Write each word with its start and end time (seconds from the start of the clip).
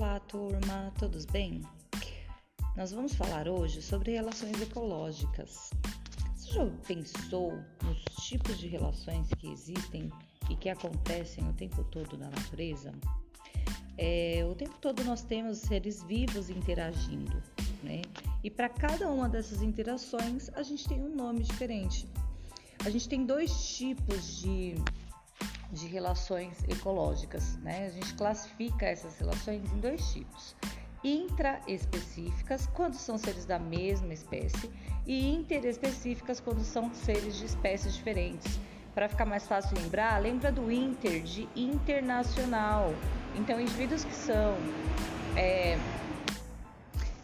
Olá, 0.00 0.18
turma, 0.18 0.90
todos 0.98 1.26
bem? 1.26 1.60
Nós 2.74 2.90
vamos 2.90 3.12
falar 3.12 3.46
hoje 3.46 3.82
sobre 3.82 4.12
relações 4.12 4.58
ecológicas. 4.58 5.68
Você 6.34 6.52
já 6.52 6.66
pensou 6.86 7.52
nos 7.84 8.02
tipos 8.26 8.56
de 8.58 8.66
relações 8.66 9.28
que 9.38 9.48
existem 9.48 10.10
e 10.48 10.56
que 10.56 10.70
acontecem 10.70 11.46
o 11.46 11.52
tempo 11.52 11.84
todo 11.84 12.16
na 12.16 12.30
natureza? 12.30 12.94
É, 13.98 14.42
o 14.50 14.54
tempo 14.54 14.74
todo 14.80 15.04
nós 15.04 15.22
temos 15.22 15.58
seres 15.58 16.02
vivos 16.04 16.48
interagindo, 16.48 17.36
né? 17.82 18.00
E 18.42 18.50
para 18.50 18.70
cada 18.70 19.06
uma 19.12 19.28
dessas 19.28 19.60
interações 19.60 20.48
a 20.54 20.62
gente 20.62 20.88
tem 20.88 20.98
um 20.98 21.14
nome 21.14 21.42
diferente. 21.42 22.08
A 22.86 22.88
gente 22.88 23.06
tem 23.06 23.26
dois 23.26 23.76
tipos 23.76 24.40
de 24.40 24.76
de 25.70 25.86
relações 25.86 26.56
ecológicas. 26.68 27.56
Né? 27.58 27.86
A 27.86 27.90
gente 27.90 28.14
classifica 28.14 28.86
essas 28.86 29.18
relações 29.18 29.62
em 29.72 29.78
dois 29.78 30.12
tipos: 30.12 30.54
intraespecíficas, 31.02 32.66
quando 32.74 32.94
são 32.94 33.18
seres 33.18 33.44
da 33.44 33.58
mesma 33.58 34.12
espécie, 34.12 34.70
e 35.06 35.34
interespecíficas, 35.34 36.40
quando 36.40 36.62
são 36.62 36.92
seres 36.94 37.36
de 37.36 37.46
espécies 37.46 37.94
diferentes. 37.94 38.58
Para 38.94 39.08
ficar 39.08 39.24
mais 39.24 39.46
fácil 39.46 39.76
lembrar, 39.76 40.20
lembra 40.20 40.50
do 40.50 40.70
inter, 40.70 41.22
de 41.22 41.48
internacional. 41.54 42.92
Então, 43.36 43.60
indivíduos 43.60 44.04
que 44.04 44.14
são 44.14 44.56
é, 45.36 45.78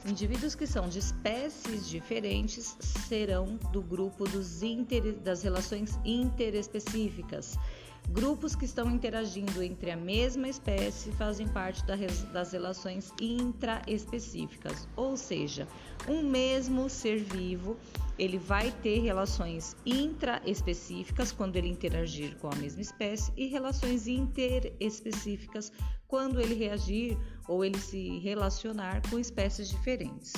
Indivíduos 0.07 0.55
que 0.55 0.69
são 0.69 0.89
de 0.89 1.01
espécies 1.01 1.89
diferentes 1.89 2.77
serão 3.09 3.57
do 3.73 3.83
grupo 3.83 4.25
inter, 4.63 5.15
das 5.15 5.43
relações 5.43 5.99
interespecíficas. 6.05 7.59
Grupos 8.11 8.55
que 8.55 8.65
estão 8.65 8.91
interagindo 8.91 9.63
entre 9.63 9.91
a 9.91 9.97
mesma 9.97 10.49
espécie 10.49 11.13
fazem 11.13 11.47
parte 11.49 11.85
das 12.33 12.53
relações 12.53 13.13
intraespecíficas, 13.21 14.89
ou 14.97 15.17
seja, 15.17 15.69
um 16.09 16.23
mesmo 16.23 16.89
ser 16.89 17.19
vivo 17.19 17.77
ele 18.19 18.39
vai 18.39 18.71
ter 18.83 19.01
relações 19.01 19.77
intraespecíficas 19.85 21.33
quando 21.33 21.57
ele 21.57 21.69
interagir 21.69 22.37
com 22.39 22.49
a 22.49 22.55
mesma 22.57 22.81
espécie 22.81 23.33
e 23.37 23.47
relações 23.47 24.07
interespecíficas 24.07 25.71
quando 26.09 26.41
ele 26.41 26.55
reagir 26.55 27.19
ou 27.47 27.65
ele 27.65 27.79
se 27.79 28.19
relacionar 28.21 29.03
com 29.11 29.19
espécies 29.19 29.69
diferentes. 29.69 30.33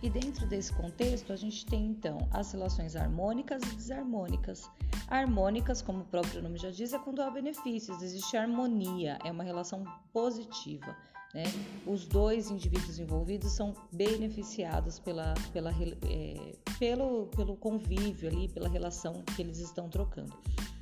E 0.00 0.10
dentro 0.10 0.46
desse 0.46 0.72
contexto, 0.72 1.32
a 1.32 1.36
gente 1.36 1.64
tem 1.66 1.86
então 1.86 2.28
as 2.32 2.52
relações 2.52 2.96
harmônicas 2.96 3.62
e 3.62 3.76
desarmônicas. 3.76 4.68
Harmônicas, 5.12 5.82
como 5.82 6.00
o 6.00 6.04
próprio 6.06 6.42
nome 6.42 6.56
já 6.56 6.70
diz, 6.70 6.94
é 6.94 6.98
quando 6.98 7.20
há 7.20 7.30
benefícios, 7.30 8.02
existe 8.02 8.34
harmonia, 8.34 9.18
é 9.22 9.30
uma 9.30 9.44
relação 9.44 9.84
positiva. 10.10 10.96
Né? 11.34 11.44
Os 11.86 12.06
dois 12.06 12.50
indivíduos 12.50 12.98
envolvidos 12.98 13.52
são 13.52 13.74
beneficiados 13.92 14.98
pela, 14.98 15.34
pela, 15.52 15.70
é, 15.70 16.56
pelo, 16.78 17.26
pelo 17.26 17.54
convívio 17.56 18.30
ali, 18.30 18.48
pela 18.48 18.70
relação 18.70 19.22
que 19.36 19.42
eles 19.42 19.58
estão 19.58 19.86
trocando. 19.90 20.32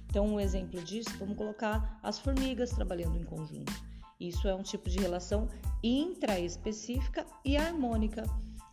Então, 0.08 0.24
um 0.26 0.38
exemplo 0.38 0.80
disso, 0.80 1.10
vamos 1.18 1.36
colocar 1.36 1.98
as 2.00 2.20
formigas 2.20 2.70
trabalhando 2.70 3.16
em 3.16 3.24
conjunto. 3.24 3.72
Isso 4.20 4.46
é 4.46 4.54
um 4.54 4.62
tipo 4.62 4.88
de 4.88 5.00
relação 5.00 5.48
intraespecífica 5.82 7.26
e 7.44 7.56
harmônica. 7.56 8.22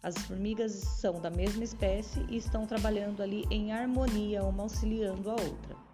As 0.01 0.15
formigas 0.19 0.71
são 0.71 1.19
da 1.19 1.29
mesma 1.29 1.63
espécie 1.63 2.25
e 2.29 2.37
estão 2.37 2.65
trabalhando 2.65 3.21
ali 3.21 3.45
em 3.49 3.71
harmonia, 3.71 4.43
uma 4.43 4.63
auxiliando 4.63 5.29
a 5.29 5.33
outra. 5.33 5.87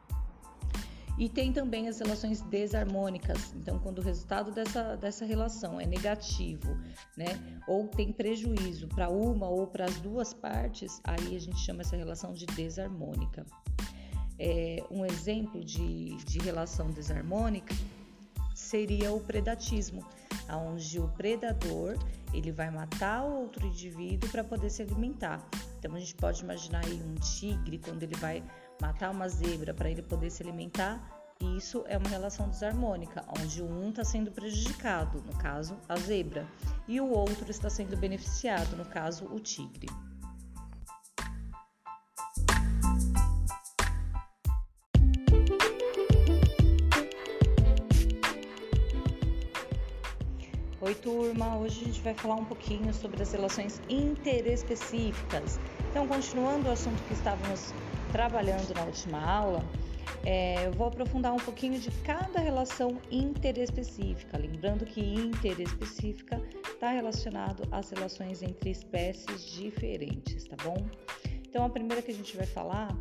E 1.18 1.30
tem 1.30 1.54
também 1.54 1.88
as 1.88 2.00
relações 2.00 2.42
desarmônicas. 2.42 3.54
Então, 3.56 3.78
quando 3.80 4.00
o 4.00 4.02
resultado 4.02 4.52
dessa, 4.52 4.96
dessa 4.98 5.26
relação 5.26 5.80
é 5.80 5.86
negativo, 5.86 6.76
né, 7.16 7.62
ou 7.68 7.88
tem 7.88 8.12
prejuízo 8.12 8.88
para 8.88 9.10
uma 9.10 9.48
ou 9.48 9.68
para 9.68 9.86
as 9.86 10.00
duas 10.00 10.34
partes, 10.34 11.00
aí 11.04 11.36
a 11.36 11.40
gente 11.40 11.60
chama 11.60 11.82
essa 11.82 11.96
relação 11.96 12.34
de 12.34 12.46
desarmônica. 12.48 13.46
É, 14.40 14.84
um 14.90 15.06
exemplo 15.06 15.64
de, 15.64 16.16
de 16.26 16.40
relação 16.40 16.90
desarmônica 16.90 17.76
seria 18.56 19.12
o 19.12 19.20
predatismo, 19.20 20.04
onde 20.50 21.00
o 21.00 21.08
predador 21.10 21.98
ele 22.34 22.52
vai 22.52 22.70
matar 22.70 23.24
o 23.24 23.42
outro 23.42 23.66
indivíduo 23.66 24.30
para 24.30 24.44
poder 24.44 24.70
se 24.70 24.82
alimentar. 24.82 25.46
Então 25.80 25.94
a 25.96 26.00
gente 26.00 26.16
pode 26.16 26.44
imaginar 26.44 26.84
aí 26.86 27.02
um 27.02 27.16
tigre 27.16 27.78
quando 27.78 28.04
ele 28.04 28.16
vai 28.16 28.44
matar 28.82 29.12
uma 29.12 29.28
zebra 29.28 29.74
para 29.74 29.90
ele 29.90 30.02
poder 30.02 30.30
se 30.30 30.44
alimentar. 30.44 31.02
Isso 31.58 31.84
é 31.88 31.98
uma 31.98 32.08
relação 32.08 32.48
desarmônica, 32.50 33.26
onde 33.40 33.62
um 33.62 33.90
está 33.90 34.04
sendo 34.04 34.32
prejudicado, 34.32 35.22
no 35.22 35.38
caso 35.38 35.76
a 35.90 35.96
zebra, 35.98 36.48
e 36.88 37.02
o 37.02 37.10
outro 37.10 37.50
está 37.52 37.70
sendo 37.70 37.98
beneficiado, 37.98 38.78
no 38.78 38.86
caso 38.86 39.26
o 39.26 39.40
tigre. 39.40 39.88
Oi, 50.86 50.96
turma! 50.96 51.58
Hoje 51.60 51.82
a 51.82 51.86
gente 51.86 52.02
vai 52.02 52.14
falar 52.14 52.36
um 52.36 52.44
pouquinho 52.44 52.94
sobre 52.94 53.24
as 53.24 53.32
relações 53.32 53.82
interespecíficas. 53.88 55.58
Então, 55.90 56.06
continuando 56.06 56.68
o 56.68 56.72
assunto 56.74 57.02
que 57.04 57.14
estávamos 57.14 57.74
trabalhando 58.12 58.74
na 58.74 58.84
última 58.84 59.18
aula, 59.24 59.64
é, 60.26 60.68
eu 60.68 60.74
vou 60.74 60.88
aprofundar 60.88 61.32
um 61.32 61.38
pouquinho 61.38 61.80
de 61.80 61.90
cada 62.02 62.42
relação 62.42 63.02
interespecífica. 63.10 64.38
Lembrando 64.38 64.84
que 64.84 65.00
interespecífica 65.00 66.42
está 66.68 66.92
relacionado 66.92 67.64
às 67.72 67.90
relações 67.90 68.44
entre 68.44 68.72
espécies 68.72 69.52
diferentes, 69.52 70.44
tá 70.50 70.58
bom? 70.66 70.86
Então, 71.48 71.64
a 71.64 71.70
primeira 71.70 72.02
que 72.02 72.12
a 72.12 72.14
gente 72.14 72.36
vai 72.36 72.46
falar 72.46 72.94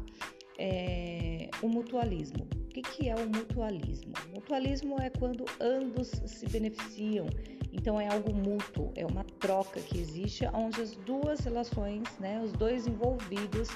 é 0.56 1.50
o 1.60 1.68
mutualismo. 1.68 2.46
O 2.54 2.68
que, 2.68 2.80
que 2.80 3.08
é 3.08 3.16
o 3.16 3.26
mutualismo? 3.28 4.12
Mutualismo 4.32 5.02
é 5.02 5.10
quando 5.10 5.44
ambos 5.60 6.12
se 6.26 6.46
beneficiam 6.46 7.26
então 7.72 8.00
é 8.00 8.08
algo 8.08 8.34
mútuo, 8.34 8.92
é 8.94 9.06
uma 9.06 9.24
troca 9.40 9.80
que 9.80 9.98
existe 9.98 10.44
onde 10.52 10.80
as 10.80 10.94
duas 10.96 11.40
relações, 11.40 12.02
né, 12.20 12.40
os 12.44 12.52
dois 12.52 12.86
envolvidos 12.86 13.68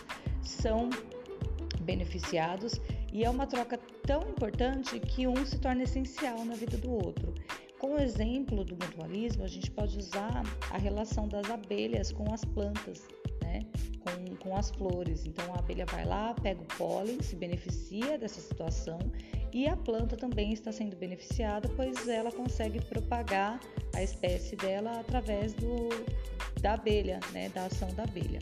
são 0.42 0.90
beneficiados 1.80 2.80
e 3.12 3.24
é 3.24 3.30
uma 3.30 3.46
troca 3.46 3.78
tão 4.06 4.22
importante 4.28 5.00
que 5.00 5.26
um 5.26 5.46
se 5.46 5.58
torna 5.58 5.84
essencial 5.84 6.44
na 6.44 6.54
vida 6.54 6.76
do 6.76 6.90
outro. 6.90 7.32
Como 7.78 7.98
exemplo 7.98 8.64
do 8.64 8.74
mutualismo, 8.74 9.44
a 9.44 9.48
gente 9.48 9.70
pode 9.70 9.98
usar 9.98 10.42
a 10.70 10.78
relação 10.78 11.28
das 11.28 11.50
abelhas 11.50 12.10
com 12.12 12.32
as 12.32 12.44
plantas, 12.44 13.06
né? 13.42 13.66
Com, 14.06 14.36
com 14.36 14.56
as 14.56 14.70
flores. 14.70 15.26
Então 15.26 15.52
a 15.54 15.58
abelha 15.58 15.84
vai 15.86 16.04
lá, 16.04 16.34
pega 16.34 16.60
o 16.60 16.66
pólen, 16.76 17.20
se 17.20 17.34
beneficia 17.34 18.16
dessa 18.16 18.40
situação 18.40 18.98
e 19.52 19.66
a 19.66 19.76
planta 19.76 20.16
também 20.16 20.52
está 20.52 20.70
sendo 20.70 20.96
beneficiada, 20.96 21.68
pois 21.76 22.06
ela 22.06 22.30
consegue 22.30 22.80
propagar 22.84 23.60
a 23.94 24.02
espécie 24.02 24.54
dela 24.56 25.00
através 25.00 25.54
do, 25.54 25.88
da 26.60 26.74
abelha, 26.74 27.20
né? 27.32 27.48
da 27.50 27.66
ação 27.66 27.92
da 27.94 28.04
abelha. 28.04 28.38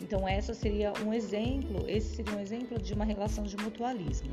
Então 0.00 0.28
essa 0.28 0.54
seria 0.54 0.92
um 1.04 1.12
exemplo, 1.12 1.84
esse 1.88 2.16
seria 2.16 2.36
um 2.36 2.40
exemplo 2.40 2.80
de 2.80 2.94
uma 2.94 3.04
relação 3.04 3.44
de 3.44 3.56
mutualismo. 3.56 4.30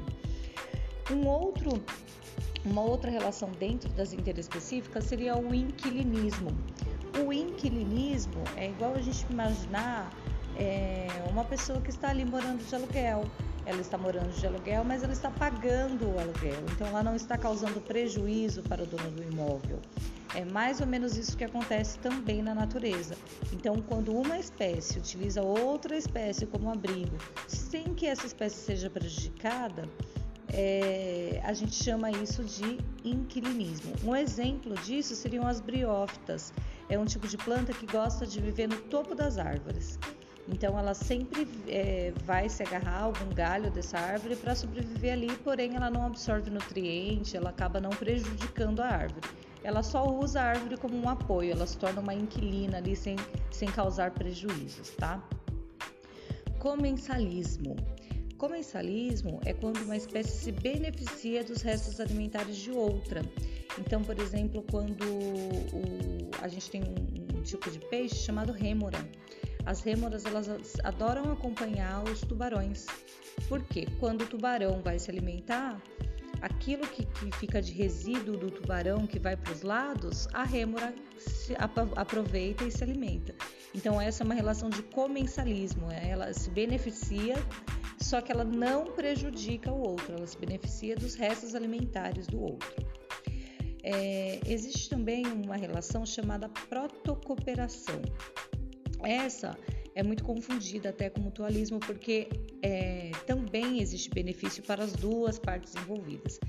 Um 1.12 1.28
outro 1.28 1.82
uma 2.66 2.82
outra 2.82 3.12
relação 3.12 3.52
dentro 3.52 3.88
das 3.90 4.12
interespecíficas 4.12 5.04
seria 5.04 5.38
o 5.38 5.54
inquilinismo. 5.54 6.50
O 7.24 7.32
inquilinismo 7.32 8.44
é 8.58 8.70
igual 8.70 8.96
a 8.96 9.02
gente 9.02 9.24
imaginar 9.32 10.12
é, 10.58 11.08
uma 11.30 11.44
pessoa 11.44 11.82
que 11.82 11.90
está 11.90 12.10
ali 12.10 12.26
morando 12.26 12.64
de 12.64 12.76
aluguel. 12.76 13.24
Ela 13.66 13.82
está 13.82 13.98
morando 13.98 14.32
de 14.32 14.46
aluguel, 14.46 14.84
mas 14.84 15.04
ela 15.04 15.14
está 15.14 15.32
pagando 15.32 16.06
o 16.06 16.20
aluguel, 16.20 16.64
então 16.72 16.86
ela 16.86 17.02
não 17.02 17.16
está 17.16 17.36
causando 17.36 17.82
prejuízo 17.82 18.62
para 18.62 18.84
o 18.84 18.86
dono 18.86 19.10
do 19.10 19.24
imóvel. 19.24 19.80
É 20.36 20.46
mais 20.46 20.82
ou 20.82 20.86
menos 20.86 21.18
isso 21.18 21.36
que 21.36 21.44
acontece 21.44 21.98
também 22.00 22.44
na 22.44 22.54
natureza. 22.54 23.16
Então, 23.52 23.82
quando 23.82 24.16
uma 24.16 24.38
espécie 24.38 25.00
utiliza 25.00 25.42
outra 25.42 25.98
espécie 25.98 26.46
como 26.46 26.70
abrigo, 26.70 27.18
sem 27.48 27.96
que 27.96 28.06
essa 28.06 28.28
espécie 28.28 28.58
seja 28.58 28.90
prejudicada, 28.90 29.90
é, 30.50 31.42
a 31.44 31.54
gente 31.54 31.74
chama 31.74 32.12
isso 32.12 32.44
de 32.44 32.78
inquilinismo. 33.04 33.94
Um 34.04 34.16
exemplo 34.16 34.76
disso 34.76 35.16
seriam 35.16 35.48
as 35.48 35.60
briófitas. 35.60 36.54
É 36.88 37.00
um 37.00 37.06
tipo 37.06 37.28
de 37.28 37.38
planta 37.38 37.74
que 37.74 37.86
gosta 37.86 38.28
de 38.28 38.40
viver 38.40 38.68
no 38.68 38.78
topo 38.78 39.16
das 39.16 39.38
árvores. 39.38 39.98
Então 40.48 40.78
ela 40.78 40.94
sempre 40.94 41.48
é, 41.68 42.14
vai 42.24 42.48
se 42.48 42.62
agarrar 42.62 43.00
a 43.00 43.04
algum 43.04 43.34
galho 43.34 43.72
dessa 43.72 43.98
árvore 43.98 44.36
para 44.36 44.54
sobreviver 44.54 45.14
ali, 45.14 45.36
porém 45.38 45.76
ela 45.76 45.90
não 45.90 46.06
absorve 46.06 46.52
nutriente, 46.52 47.36
ela 47.36 47.50
acaba 47.50 47.80
não 47.80 47.90
prejudicando 47.90 48.82
a 48.82 48.88
árvore. 48.88 49.28
Ela 49.64 49.82
só 49.82 50.08
usa 50.08 50.42
a 50.42 50.44
árvore 50.44 50.78
como 50.78 50.96
um 50.96 51.10
apoio, 51.10 51.52
ela 51.52 51.66
se 51.66 51.76
torna 51.78 52.00
uma 52.00 52.14
inquilina 52.14 52.78
ali 52.78 52.96
sem, 52.96 53.16
sem 53.50 53.68
causar 53.68 54.12
prejuízos, 54.12 54.92
tá? 54.92 55.28
Comensalismo. 56.60 57.76
Comensalismo 58.38 59.40
é 59.44 59.54
quando 59.54 59.78
uma 59.82 59.98
espécie 59.98 60.38
se 60.38 60.52
beneficia 60.52 61.44
dos 61.44 61.64
restos 61.64 62.00
alimentares 62.00 62.58
de 62.58 62.70
outra. 62.70 63.24
Então, 63.80 64.04
por 64.04 64.20
exemplo, 64.20 64.64
quando 64.70 65.04
o, 65.04 66.30
a 66.42 66.48
gente 66.48 66.70
tem 66.70 66.84
um, 66.84 67.38
um 67.38 67.42
tipo 67.42 67.72
de 67.72 67.80
peixe 67.80 68.16
chamado 68.16 68.52
rêmora. 68.52 69.00
As 69.66 69.82
rêmoras 69.82 70.26
elas 70.26 70.48
adoram 70.84 71.32
acompanhar 71.32 72.04
os 72.04 72.22
tubarões. 72.22 72.86
Porque 73.48 73.88
quando 74.00 74.22
o 74.22 74.28
tubarão 74.28 74.82
vai 74.82 75.00
se 75.00 75.10
alimentar, 75.10 75.82
aquilo 76.42 76.86
que, 76.88 77.06
que, 77.06 77.32
fica 77.38 77.62
de 77.62 77.72
resíduo 77.72 78.38
do 78.38 78.52
tubarão 78.52 79.08
que 79.08 79.20
vai 79.20 79.36
para 79.36 79.52
os 79.52 79.62
lados, 79.62 80.28
a 80.34 80.44
rêmora 80.44 80.94
aproveita 81.96 82.64
e 82.64 82.72
se 82.72 82.84
alimenta. 82.84 83.34
Então 83.74 84.00
essa 84.00 84.24
é 84.24 84.26
uma 84.26 84.36
relação 84.36 84.70
de 84.70 84.84
comensalismo, 84.84 85.88
né? 85.88 86.10
ela 86.10 86.34
se 86.34 86.50
beneficia, 86.50 87.36
só 88.00 88.22
que 88.22 88.32
ela 88.32 88.44
não 88.44 88.86
prejudica 88.86 89.72
o 89.72 89.82
outro, 89.82 90.16
ela 90.16 90.28
se 90.28 90.38
beneficia 90.38 90.96
dos 90.96 91.16
restos 91.16 91.56
alimentares 91.56 92.28
do 92.28 92.42
outro. 92.42 92.86
É, 93.84 94.40
existe 94.48 94.90
também 94.90 95.26
uma 95.28 95.56
relação 95.56 96.06
chamada 96.06 96.50
protocooperação. 96.70 98.02
Essa 99.04 99.58
é 99.94 100.04
muito 100.04 100.24
confundida 100.24 100.90
até 100.90 101.10
com 101.10 101.22
mutualismo, 101.22 101.80
porque 101.80 102.28
é, 102.62 103.12
também 103.26 103.80
existe 103.82 104.10
benefício 104.10 104.62
para 104.64 104.84
as 104.84 104.94
duas 104.94 105.40
partes 105.40 105.74
envolvidas. 105.76 106.40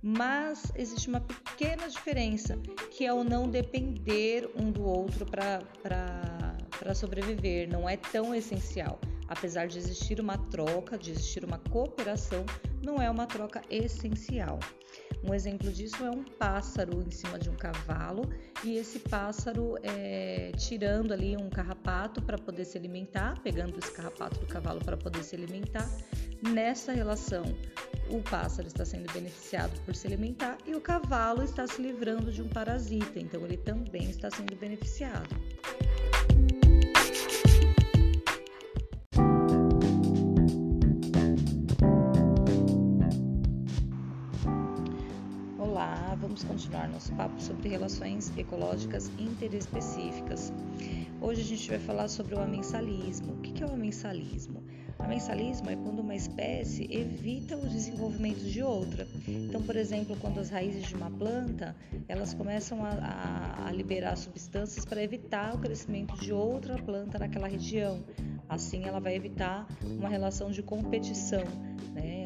Mas 0.00 0.72
existe 0.74 1.08
uma 1.08 1.20
pequena 1.20 1.88
diferença, 1.88 2.56
que 2.90 3.06
é 3.06 3.12
o 3.12 3.22
não 3.22 3.48
depender 3.48 4.50
um 4.56 4.70
do 4.70 4.84
outro 4.84 5.24
para 5.24 6.94
sobreviver, 6.94 7.68
não 7.68 7.88
é 7.88 7.96
tão 7.96 8.34
essencial. 8.34 9.00
Apesar 9.28 9.66
de 9.66 9.78
existir 9.78 10.20
uma 10.20 10.36
troca, 10.36 10.98
de 10.98 11.12
existir 11.12 11.44
uma 11.44 11.58
cooperação, 11.58 12.44
não 12.82 13.00
é 13.00 13.08
uma 13.08 13.26
troca 13.26 13.62
essencial. 13.70 14.58
Um 15.24 15.32
exemplo 15.34 15.70
disso 15.70 16.04
é 16.04 16.10
um 16.10 16.24
pássaro 16.24 17.02
em 17.02 17.10
cima 17.10 17.38
de 17.38 17.48
um 17.48 17.54
cavalo 17.54 18.22
e 18.64 18.76
esse 18.76 18.98
pássaro 18.98 19.76
é, 19.82 20.52
tirando 20.56 21.12
ali 21.12 21.36
um 21.36 21.48
carrapato 21.48 22.20
para 22.22 22.38
poder 22.38 22.64
se 22.64 22.76
alimentar, 22.76 23.40
pegando 23.42 23.78
esse 23.78 23.92
carrapato 23.92 24.40
do 24.40 24.46
cavalo 24.46 24.80
para 24.84 24.96
poder 24.96 25.22
se 25.22 25.36
alimentar. 25.36 25.88
Nessa 26.42 26.92
relação, 26.92 27.44
o 28.10 28.20
pássaro 28.20 28.66
está 28.66 28.84
sendo 28.84 29.12
beneficiado 29.12 29.80
por 29.84 29.94
se 29.94 30.06
alimentar 30.06 30.58
e 30.66 30.74
o 30.74 30.80
cavalo 30.80 31.42
está 31.42 31.66
se 31.66 31.80
livrando 31.80 32.32
de 32.32 32.42
um 32.42 32.48
parasita, 32.48 33.20
então 33.20 33.44
ele 33.44 33.56
também 33.56 34.10
está 34.10 34.30
sendo 34.30 34.56
beneficiado. 34.56 35.34
Continuar 46.72 46.88
nosso 46.88 47.12
papo 47.12 47.38
sobre 47.40 47.68
relações 47.68 48.32
ecológicas 48.36 49.10
interespecíficas. 49.18 50.50
Hoje 51.20 51.42
a 51.42 51.44
gente 51.44 51.68
vai 51.68 51.78
falar 51.78 52.08
sobre 52.08 52.34
o 52.34 52.40
amensalismo. 52.40 53.34
O 53.34 53.36
que 53.42 53.62
é 53.62 53.66
o 53.66 53.74
amensalismo? 53.74 54.64
Amensalismo 54.98 55.68
é 55.68 55.76
quando 55.76 55.98
uma 55.98 56.14
espécie 56.14 56.88
evita 56.90 57.56
o 57.56 57.68
desenvolvimento 57.68 58.40
de 58.40 58.62
outra. 58.62 59.06
Então, 59.28 59.60
por 59.62 59.76
exemplo, 59.76 60.16
quando 60.18 60.38
as 60.38 60.48
raízes 60.48 60.86
de 60.86 60.94
uma 60.94 61.10
planta 61.10 61.76
elas 62.08 62.32
começam 62.32 62.82
a, 62.82 62.90
a, 62.90 63.68
a 63.68 63.72
liberar 63.72 64.16
substâncias 64.16 64.86
para 64.86 65.02
evitar 65.02 65.54
o 65.54 65.58
crescimento 65.58 66.16
de 66.16 66.32
outra 66.32 66.76
planta 66.78 67.18
naquela 67.18 67.48
região. 67.48 68.02
Assim, 68.48 68.84
ela 68.84 68.98
vai 68.98 69.14
evitar 69.14 69.66
uma 69.84 70.08
relação 70.08 70.50
de 70.50 70.62
competição, 70.62 71.44
né? 71.92 72.21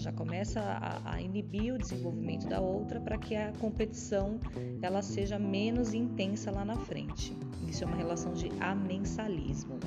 Já 0.00 0.12
começa 0.12 0.60
a, 0.60 1.14
a 1.14 1.20
inibir 1.20 1.74
o 1.74 1.78
desenvolvimento 1.78 2.48
da 2.48 2.60
outra 2.60 2.98
para 3.00 3.18
que 3.18 3.36
a 3.36 3.52
competição 3.60 4.40
ela 4.80 5.02
seja 5.02 5.38
menos 5.38 5.92
intensa 5.92 6.50
lá 6.50 6.64
na 6.64 6.76
frente. 6.76 7.36
Isso 7.68 7.84
é 7.84 7.86
uma 7.86 7.96
relação 7.96 8.32
de 8.32 8.50
amensalismo. 8.60 9.78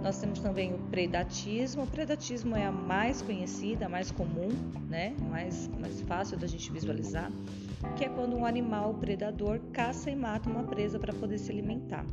Nós 0.00 0.18
temos 0.18 0.38
também 0.38 0.72
o 0.72 0.78
predatismo. 0.78 1.82
O 1.82 1.86
predatismo 1.86 2.56
é 2.56 2.64
a 2.64 2.72
mais 2.72 3.20
conhecida, 3.20 3.86
a 3.86 3.88
mais 3.88 4.10
comum, 4.10 4.48
né? 4.88 5.14
mais, 5.28 5.68
mais 5.68 6.00
fácil 6.02 6.38
da 6.38 6.46
gente 6.46 6.72
visualizar, 6.72 7.30
que 7.96 8.04
é 8.04 8.08
quando 8.08 8.36
um 8.36 8.46
animal 8.46 8.94
predador 8.94 9.60
caça 9.72 10.10
e 10.10 10.16
mata 10.16 10.48
uma 10.48 10.64
presa 10.64 10.98
para 10.98 11.12
poder 11.12 11.38
se 11.38 11.50
alimentar. 11.50 12.06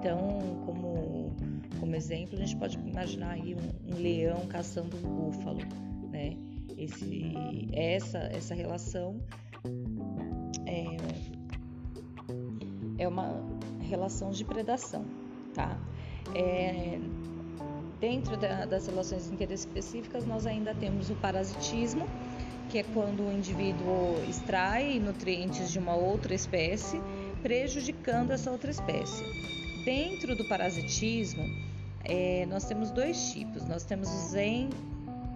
Então, 0.00 0.62
como, 0.64 1.36
como 1.78 1.94
exemplo, 1.94 2.36
a 2.36 2.40
gente 2.40 2.56
pode 2.56 2.78
imaginar 2.78 3.32
aí 3.32 3.54
um, 3.54 3.94
um 3.94 4.00
leão 4.00 4.46
caçando 4.48 4.96
um 4.96 5.30
búfalo 5.30 5.60
né? 6.18 6.36
Esse, 6.76 7.32
essa, 7.72 8.18
essa 8.18 8.54
relação 8.54 9.20
é, 10.66 10.96
é 12.98 13.08
uma 13.08 13.40
relação 13.80 14.30
de 14.30 14.44
predação, 14.44 15.04
tá? 15.54 15.78
É, 16.34 16.98
dentro 18.00 18.36
da, 18.36 18.64
das 18.66 18.86
relações 18.86 19.30
interespecíficas, 19.30 20.26
nós 20.26 20.46
ainda 20.46 20.74
temos 20.74 21.08
o 21.10 21.14
parasitismo, 21.16 22.06
que 22.68 22.78
é 22.78 22.82
quando 22.82 23.26
o 23.26 23.32
indivíduo 23.32 24.22
extrai 24.28 24.98
nutrientes 24.98 25.70
de 25.70 25.78
uma 25.78 25.94
outra 25.94 26.34
espécie, 26.34 27.00
prejudicando 27.42 28.32
essa 28.32 28.50
outra 28.50 28.70
espécie. 28.70 29.24
Dentro 29.84 30.36
do 30.36 30.46
parasitismo, 30.48 31.44
é, 32.04 32.44
nós 32.46 32.64
temos 32.66 32.90
dois 32.90 33.32
tipos. 33.32 33.66
Nós 33.66 33.84
temos 33.84 34.08
os 34.08 34.34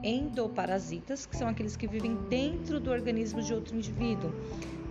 endoparasitas, 0.02 1.26
que 1.26 1.36
são 1.36 1.48
aqueles 1.48 1.76
que 1.76 1.86
vivem 1.86 2.16
dentro 2.28 2.80
do 2.80 2.90
organismo 2.90 3.40
de 3.42 3.52
outro 3.52 3.76
indivíduo. 3.76 4.32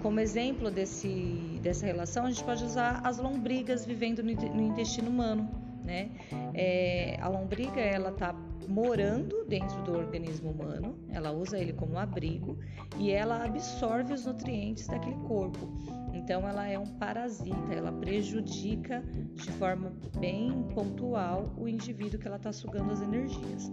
Como 0.02 0.20
exemplo 0.20 0.72
desse, 0.72 1.60
dessa 1.62 1.86
relação, 1.86 2.26
a 2.26 2.32
gente 2.32 2.44
pode 2.44 2.64
usar 2.64 3.02
as 3.04 3.18
lombrigas 3.18 3.86
vivendo 3.86 4.24
no, 4.24 4.34
no 4.34 4.62
intestino 4.64 5.10
humano. 5.10 5.50
Né? 5.84 6.12
É, 6.54 7.18
a 7.20 7.28
lombriga 7.28 7.82
ela 7.82 8.10
está 8.10 8.34
morando 8.68 9.44
dentro 9.46 9.82
do 9.84 9.94
organismo 9.94 10.52
humano, 10.52 10.96
ela 11.10 11.32
usa 11.32 11.58
ele 11.58 11.74
como 11.74 11.98
abrigo 11.98 12.58
e 12.98 13.12
ela 13.12 13.44
absorve 13.44 14.14
os 14.14 14.26
nutrientes 14.26 14.88
daquele 14.88 15.16
corpo. 15.28 15.72
Então 16.14 16.48
ela 16.48 16.68
é 16.68 16.78
um 16.78 16.86
parasita, 16.86 17.74
ela 17.74 17.92
prejudica 17.92 19.04
de 19.36 19.52
forma 19.54 19.92
bem 20.20 20.64
pontual 20.74 21.52
o 21.58 21.68
indivíduo 21.68 22.20
que 22.20 22.28
ela 22.28 22.38
está 22.38 22.52
sugando 22.52 22.92
as 22.92 23.02
energias. 23.02 23.72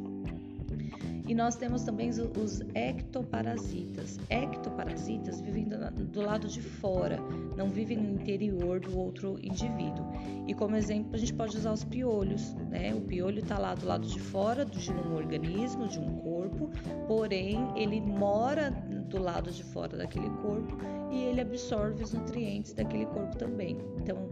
E 1.29 1.35
nós 1.35 1.57
temos 1.57 1.83
também 1.83 2.09
os 2.09 2.63
ectoparasitas. 2.75 4.19
Ectoparasitas 4.31 5.43
vivem 5.43 5.69
do 5.69 6.23
lado 6.23 6.49
de 6.49 6.63
fora, 6.63 7.19
não 7.55 7.69
vivem 7.69 7.99
no 7.99 8.15
interior 8.15 8.81
do 8.81 8.99
outro 8.99 9.39
indivíduo. 9.43 10.07
E 10.47 10.55
como 10.55 10.75
exemplo, 10.75 11.15
a 11.15 11.19
gente 11.19 11.35
pode 11.35 11.55
usar 11.55 11.73
os 11.73 11.85
piolhos. 11.85 12.55
Né? 12.71 12.95
O 12.95 13.03
piolho 13.03 13.41
está 13.41 13.59
lá 13.59 13.75
do 13.75 13.87
lado 13.87 14.07
de 14.07 14.19
fora 14.19 14.65
de 14.65 14.91
um 14.91 15.15
organismo, 15.15 15.87
de 15.87 15.99
um 15.99 16.17
corpo, 16.17 16.71
porém 17.07 17.59
ele 17.77 18.01
mora 18.01 18.71
do 18.71 19.21
lado 19.21 19.51
de 19.51 19.63
fora 19.65 19.99
daquele 19.99 20.31
corpo 20.31 20.79
e 21.11 21.25
ele 21.25 21.43
absorve 21.43 22.05
os 22.05 22.15
nutrientes 22.15 22.73
daquele 22.73 23.05
corpo 23.05 23.37
também. 23.37 23.77
Então, 23.99 24.29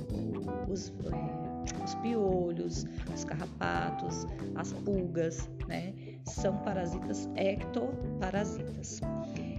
os, 0.67 0.91
é, 1.13 1.85
os 1.85 1.95
piolhos, 1.97 2.87
os 3.15 3.25
carrapatos, 3.25 4.27
as 4.55 4.73
pulgas, 4.73 5.51
né? 5.69 5.93
São 6.27 6.57
parasitas 6.59 7.29
ectoparasitas. 7.37 9.01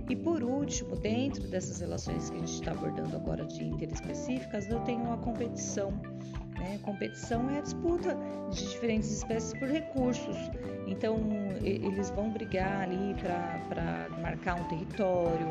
E 0.10 0.16
por 0.16 0.42
último, 0.42 0.96
dentro 0.96 1.46
dessas 1.48 1.82
relações 1.82 2.30
que 2.30 2.38
a 2.38 2.40
gente 2.40 2.54
está 2.54 2.72
abordando 2.72 3.16
agora 3.16 3.46
de 3.46 3.66
interespecíficas, 3.66 4.70
eu 4.70 4.80
tenho 4.82 5.12
a 5.12 5.18
competição. 5.18 5.92
Né? 6.58 6.80
Competição 6.82 7.50
é 7.50 7.58
a 7.60 7.62
disputa 7.62 8.18
de 8.52 8.70
diferentes 8.70 9.12
espécies 9.12 9.54
por 9.60 9.68
recursos. 9.68 10.38
Então, 10.88 11.20
eles 11.62 12.10
vão 12.12 12.30
brigar 12.30 12.84
ali 12.84 13.16
para 13.20 14.08
marcar 14.22 14.62
um 14.62 14.64
território, 14.70 15.48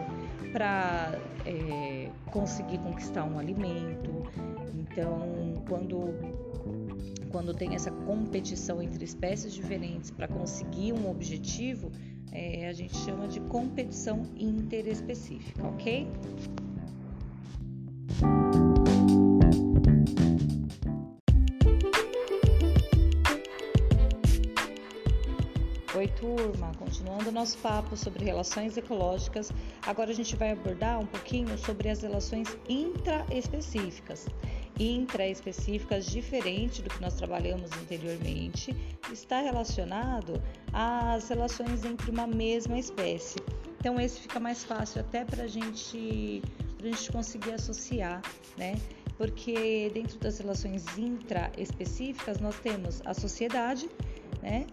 para 0.52 1.18
é, 1.44 2.08
conseguir 2.30 2.78
conquistar 2.78 3.24
um 3.24 3.38
alimento. 3.38 4.26
Então, 4.74 5.62
quando 5.68 6.14
quando 7.26 7.54
tem 7.54 7.74
essa 7.74 7.90
competição 7.90 8.82
entre 8.82 9.04
espécies 9.04 9.52
diferentes 9.52 10.10
para 10.10 10.28
conseguir 10.28 10.92
um 10.92 11.10
objetivo, 11.10 11.90
é, 12.32 12.68
a 12.68 12.72
gente 12.72 12.96
chama 12.96 13.28
de 13.28 13.40
competição 13.40 14.22
interespecífica, 14.36 15.66
ok? 15.66 16.08
Oi, 25.96 26.08
turma! 26.08 26.72
Continuando 26.78 27.32
nosso 27.32 27.56
papo 27.58 27.96
sobre 27.96 28.22
relações 28.22 28.76
ecológicas, 28.76 29.50
agora 29.86 30.10
a 30.10 30.14
gente 30.14 30.36
vai 30.36 30.52
abordar 30.52 31.00
um 31.00 31.06
pouquinho 31.06 31.56
sobre 31.56 31.88
as 31.88 32.02
relações 32.02 32.56
intraespecíficas 32.68 34.26
intraespecíficas 34.78 36.06
diferente 36.06 36.82
do 36.82 36.90
que 36.90 37.00
nós 37.00 37.14
trabalhamos 37.14 37.70
anteriormente, 37.72 38.76
está 39.12 39.40
relacionado 39.40 40.42
às 40.72 41.28
relações 41.28 41.84
entre 41.84 42.10
uma 42.10 42.26
mesma 42.26 42.78
espécie. 42.78 43.38
Então 43.78 44.00
esse 44.00 44.20
fica 44.20 44.40
mais 44.40 44.64
fácil 44.64 45.00
até 45.00 45.24
para 45.24 45.46
gente, 45.46 46.42
a 46.82 46.86
gente 46.86 47.12
conseguir 47.12 47.52
associar, 47.52 48.20
né? 48.56 48.74
Porque 49.16 49.90
dentro 49.94 50.18
das 50.18 50.38
relações 50.38 50.84
intraespecíficas 50.98 52.38
nós 52.38 52.58
temos 52.60 53.00
a 53.04 53.14
sociedade, 53.14 53.88
né? 54.42 54.66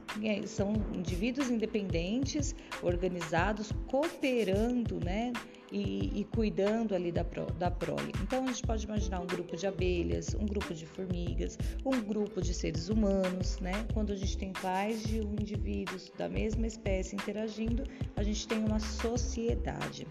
São 0.45 0.73
indivíduos 0.93 1.49
independentes, 1.49 2.53
organizados, 2.81 3.71
cooperando, 3.87 4.99
né? 5.03 5.31
E, 5.75 6.19
e, 6.19 6.23
cuidando 6.25 6.93
ali 6.93 7.11
da, 7.11 7.23
pro, 7.23 7.47
da 7.53 7.71
prole. 7.71 8.13
Então 8.21 8.43
a 8.43 8.47
gente 8.47 8.61
pode 8.61 8.85
imaginar 8.85 9.21
um 9.21 9.25
grupo 9.25 9.57
de 9.57 9.65
abelhas, 9.65 10.35
um 10.35 10.45
grupo 10.45 10.71
de 10.71 10.85
formigas, 10.85 11.57
um 11.83 11.99
grupo 11.99 12.43
de 12.43 12.53
seres 12.53 12.89
humanos, 12.89 13.59
né? 13.59 13.83
Quando 13.91 14.13
a 14.13 14.15
gente 14.15 14.37
tem 14.37 14.53
mais 14.61 15.01
de 15.01 15.21
um 15.21 15.33
indivíduos 15.33 16.11
da 16.15 16.29
mesma 16.29 16.67
espécie 16.67 17.15
interagindo, 17.15 17.83
a 18.15 18.21
gente 18.21 18.47
tem 18.47 18.59
uma 18.59 18.79
sociedade. 18.79 20.05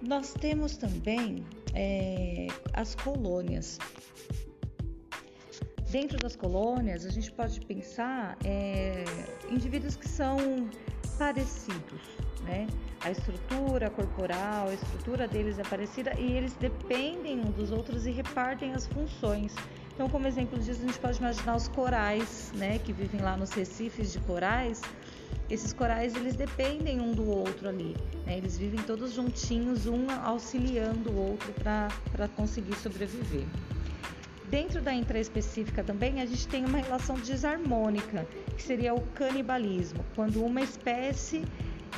Nós 0.00 0.32
temos 0.34 0.76
também 0.76 1.44
é, 1.74 2.46
as 2.72 2.94
colônias. 2.94 3.78
Dentro 5.90 6.18
das 6.18 6.36
colônias, 6.36 7.06
a 7.06 7.10
gente 7.10 7.32
pode 7.32 7.60
pensar 7.60 8.36
é, 8.44 9.04
indivíduos 9.50 9.96
que 9.96 10.08
são 10.08 10.36
parecidos, 11.18 12.02
né? 12.46 12.66
A 13.00 13.10
estrutura 13.10 13.90
corporal, 13.90 14.68
a 14.68 14.74
estrutura 14.74 15.28
deles 15.28 15.58
é 15.58 15.62
parecida 15.62 16.14
e 16.18 16.32
eles 16.32 16.54
dependem 16.54 17.40
um 17.40 17.50
dos 17.50 17.70
outros 17.70 18.06
e 18.06 18.10
repartem 18.10 18.72
as 18.72 18.86
funções. 18.86 19.54
Então, 19.94 20.08
como 20.08 20.26
exemplo 20.26 20.58
disso, 20.58 20.82
a 20.82 20.86
gente 20.86 20.98
pode 20.98 21.18
imaginar 21.18 21.56
os 21.56 21.68
corais, 21.68 22.52
né, 22.54 22.78
que 22.78 22.92
vivem 22.92 23.20
lá 23.20 23.36
nos 23.36 23.50
recifes 23.52 24.12
de 24.12 24.18
corais. 24.20 24.82
Esses 25.48 25.72
corais 25.72 26.14
eles 26.16 26.34
dependem 26.34 27.00
um 27.00 27.12
do 27.12 27.28
outro 27.28 27.68
ali, 27.68 27.96
né? 28.26 28.36
eles 28.36 28.58
vivem 28.58 28.82
todos 28.82 29.12
juntinhos, 29.12 29.86
um 29.86 30.06
auxiliando 30.24 31.10
o 31.10 31.30
outro 31.30 31.52
para 31.52 32.28
conseguir 32.34 32.74
sobreviver. 32.74 33.46
Dentro 34.48 34.80
da 34.80 34.92
intraespecífica 34.92 35.82
também, 35.82 36.20
a 36.20 36.26
gente 36.26 36.46
tem 36.48 36.64
uma 36.64 36.78
relação 36.78 37.16
desarmônica, 37.16 38.26
que 38.56 38.62
seria 38.62 38.92
o 38.94 39.00
canibalismo, 39.08 40.04
quando 40.14 40.44
uma 40.44 40.60
espécie 40.60 41.44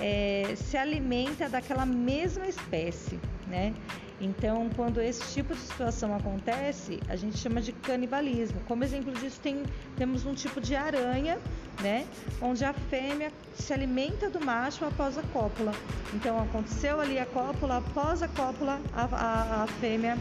é, 0.00 0.54
se 0.56 0.76
alimenta 0.76 1.48
daquela 1.48 1.86
mesma 1.86 2.46
espécie, 2.46 3.18
né? 3.46 3.74
Então, 4.20 4.68
quando 4.74 5.00
esse 5.00 5.32
tipo 5.32 5.54
de 5.54 5.60
situação 5.60 6.14
acontece, 6.14 6.98
a 7.08 7.14
gente 7.14 7.38
chama 7.38 7.60
de 7.60 7.72
canibalismo. 7.72 8.60
Como 8.66 8.82
exemplo 8.82 9.12
disso, 9.12 9.38
tem, 9.40 9.62
temos 9.96 10.26
um 10.26 10.34
tipo 10.34 10.60
de 10.60 10.74
aranha, 10.74 11.38
né? 11.80 12.04
Onde 12.42 12.64
a 12.64 12.72
fêmea 12.72 13.32
se 13.54 13.72
alimenta 13.72 14.28
do 14.28 14.44
macho 14.44 14.84
após 14.84 15.16
a 15.16 15.22
cópula. 15.22 15.72
Então, 16.12 16.36
aconteceu 16.36 17.00
ali 17.00 17.16
a 17.18 17.26
cópula, 17.26 17.78
após 17.78 18.20
a 18.20 18.28
cópula, 18.28 18.80
a, 18.92 19.04
a, 19.04 19.62
a 19.62 19.66
fêmea 19.80 20.18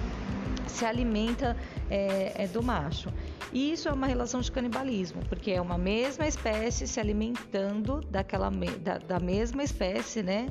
se 0.68 0.86
alimenta 0.86 1.58
é, 1.90 2.44
é 2.44 2.48
do 2.48 2.62
macho. 2.62 3.12
E 3.54 3.72
isso 3.72 3.88
é 3.88 3.92
uma 3.92 4.08
relação 4.08 4.42
de 4.42 4.52
canibalismo, 4.52 5.22
porque 5.30 5.52
é 5.52 5.62
uma 5.62 5.78
mesma 5.78 6.28
espécie 6.28 6.88
se 6.88 7.00
alimentando 7.00 8.02
daquela, 8.02 8.50
da, 8.82 8.98
da 8.98 9.20
mesma 9.20 9.64
espécie, 9.64 10.22
né, 10.22 10.48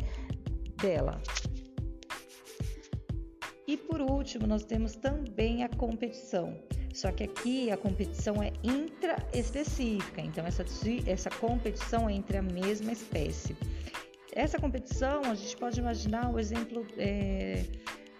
dela. 0.80 1.20
E 3.66 3.76
por 3.76 4.00
último, 4.00 4.46
nós 4.46 4.64
temos 4.64 4.94
também 4.94 5.64
a 5.64 5.68
competição. 5.68 6.56
Só 6.94 7.12
que 7.12 7.24
aqui 7.24 7.70
a 7.70 7.76
competição 7.76 8.42
é 8.42 8.52
intraespecífica, 8.62 10.22
então 10.22 10.46
essa, 10.46 10.64
essa 11.06 11.28
competição 11.28 12.08
é 12.08 12.14
entre 12.14 12.38
a 12.38 12.42
mesma 12.42 12.90
espécie. 12.90 13.54
Essa 14.32 14.58
competição 14.58 15.22
a 15.22 15.34
gente 15.34 15.56
pode 15.56 15.78
imaginar 15.78 16.30
o 16.30 16.38
exemplo 16.38 16.86
é, 16.96 17.64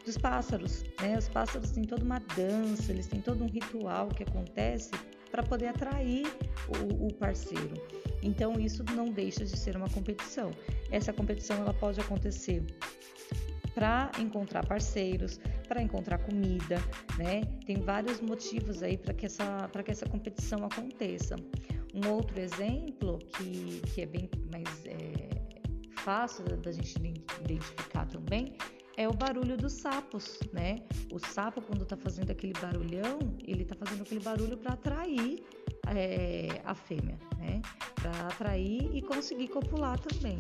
dos 0.07 0.17
pássaros. 0.17 0.85
Né? 1.03 1.19
Os 1.19 1.29
pássaros 1.29 1.73
têm 1.73 1.85
toda 1.85 2.05
uma 2.05 2.21
dança, 2.37 2.93
eles 2.93 3.09
têm 3.09 3.21
todo 3.21 3.43
um 3.43 3.49
ritual 3.49 4.09
que 4.09 4.23
acontece 4.23 4.93
para 5.31 5.43
poder 5.43 5.67
atrair 5.67 6.27
o, 6.69 7.09
o, 7.09 7.15
parceiro. 7.15 7.75
Então 8.23 8.59
isso 8.59 8.85
não 8.95 9.11
deixa 9.11 9.45
de 9.45 9.59
ser 9.59 9.77
uma 9.77 9.91
competição. 9.91 10.53
Essa 10.91 11.13
competição 11.13 11.57
ela 11.59 11.75
pode 11.75 12.01
acontecer 12.01 12.65
para 13.75 14.11
encontrar 14.19 14.65
parceiros, 14.65 15.39
para 15.69 15.83
encontrar 15.83 16.19
comida, 16.19 16.77
né? 17.19 17.43
Tem 17.67 17.83
vários 17.83 18.21
motivos 18.23 18.83
aí 18.83 18.97
para 18.97 19.13
que 19.13 19.27
essa 19.27 19.69
para 19.69 19.83
que 19.83 19.91
essa 19.91 20.07
competição 20.07 20.65
aconteça. 20.65 21.37
Um 21.93 22.09
outro 22.09 22.41
exemplo 22.41 23.19
que, 23.19 23.83
que 23.93 24.03
é 24.03 24.07
bem 24.07 24.31
mais 24.51 24.87
é, 24.87 25.29
fácil 25.99 26.45
da 26.45 26.73
gente 26.73 26.97
identificar 27.45 28.07
também 28.07 28.57
é 28.97 29.07
o 29.09 29.13
barulho 29.13 29.57
dos 29.57 29.75
sapos, 29.75 30.39
né? 30.53 30.83
O 31.13 31.19
sapo, 31.19 31.61
quando 31.61 31.83
está 31.83 31.97
fazendo 31.97 32.31
aquele 32.31 32.55
barulhão, 32.55 33.19
ele 33.47 33.63
está 33.63 33.75
fazendo 33.75 34.03
aquele 34.03 34.21
barulho 34.21 34.57
para 34.57 34.73
atrair 34.73 35.45
é, 35.89 36.61
a 36.65 36.75
fêmea, 36.75 37.19
né? 37.39 37.61
Para 37.95 38.29
atrair 38.29 38.91
e 38.95 39.03
conseguir 39.03 39.49
copular 39.49 39.99
também. 39.99 40.39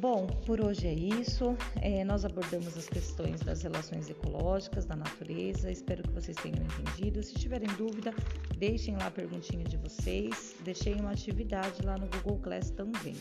Bom, 0.00 0.26
por 0.46 0.64
hoje 0.64 0.86
é 0.86 0.94
isso. 0.94 1.54
É, 1.82 2.04
nós 2.04 2.24
abordamos 2.24 2.74
as 2.76 2.88
questões 2.88 3.40
das 3.40 3.62
relações 3.62 4.08
ecológicas, 4.08 4.86
da 4.86 4.96
natureza. 4.96 5.70
Espero 5.70 6.02
que 6.02 6.12
vocês 6.14 6.36
tenham 6.38 6.64
entendido. 6.64 7.22
Se 7.22 7.34
tiverem 7.34 7.68
dúvida, 7.76 8.14
deixem 8.56 8.96
lá 8.96 9.08
a 9.08 9.10
perguntinha 9.10 9.64
de 9.64 9.76
vocês. 9.76 10.56
Deixei 10.64 10.94
uma 10.94 11.10
atividade 11.10 11.82
lá 11.82 11.98
no 11.98 12.06
Google 12.06 12.38
Class 12.38 12.70
também. 12.70 13.14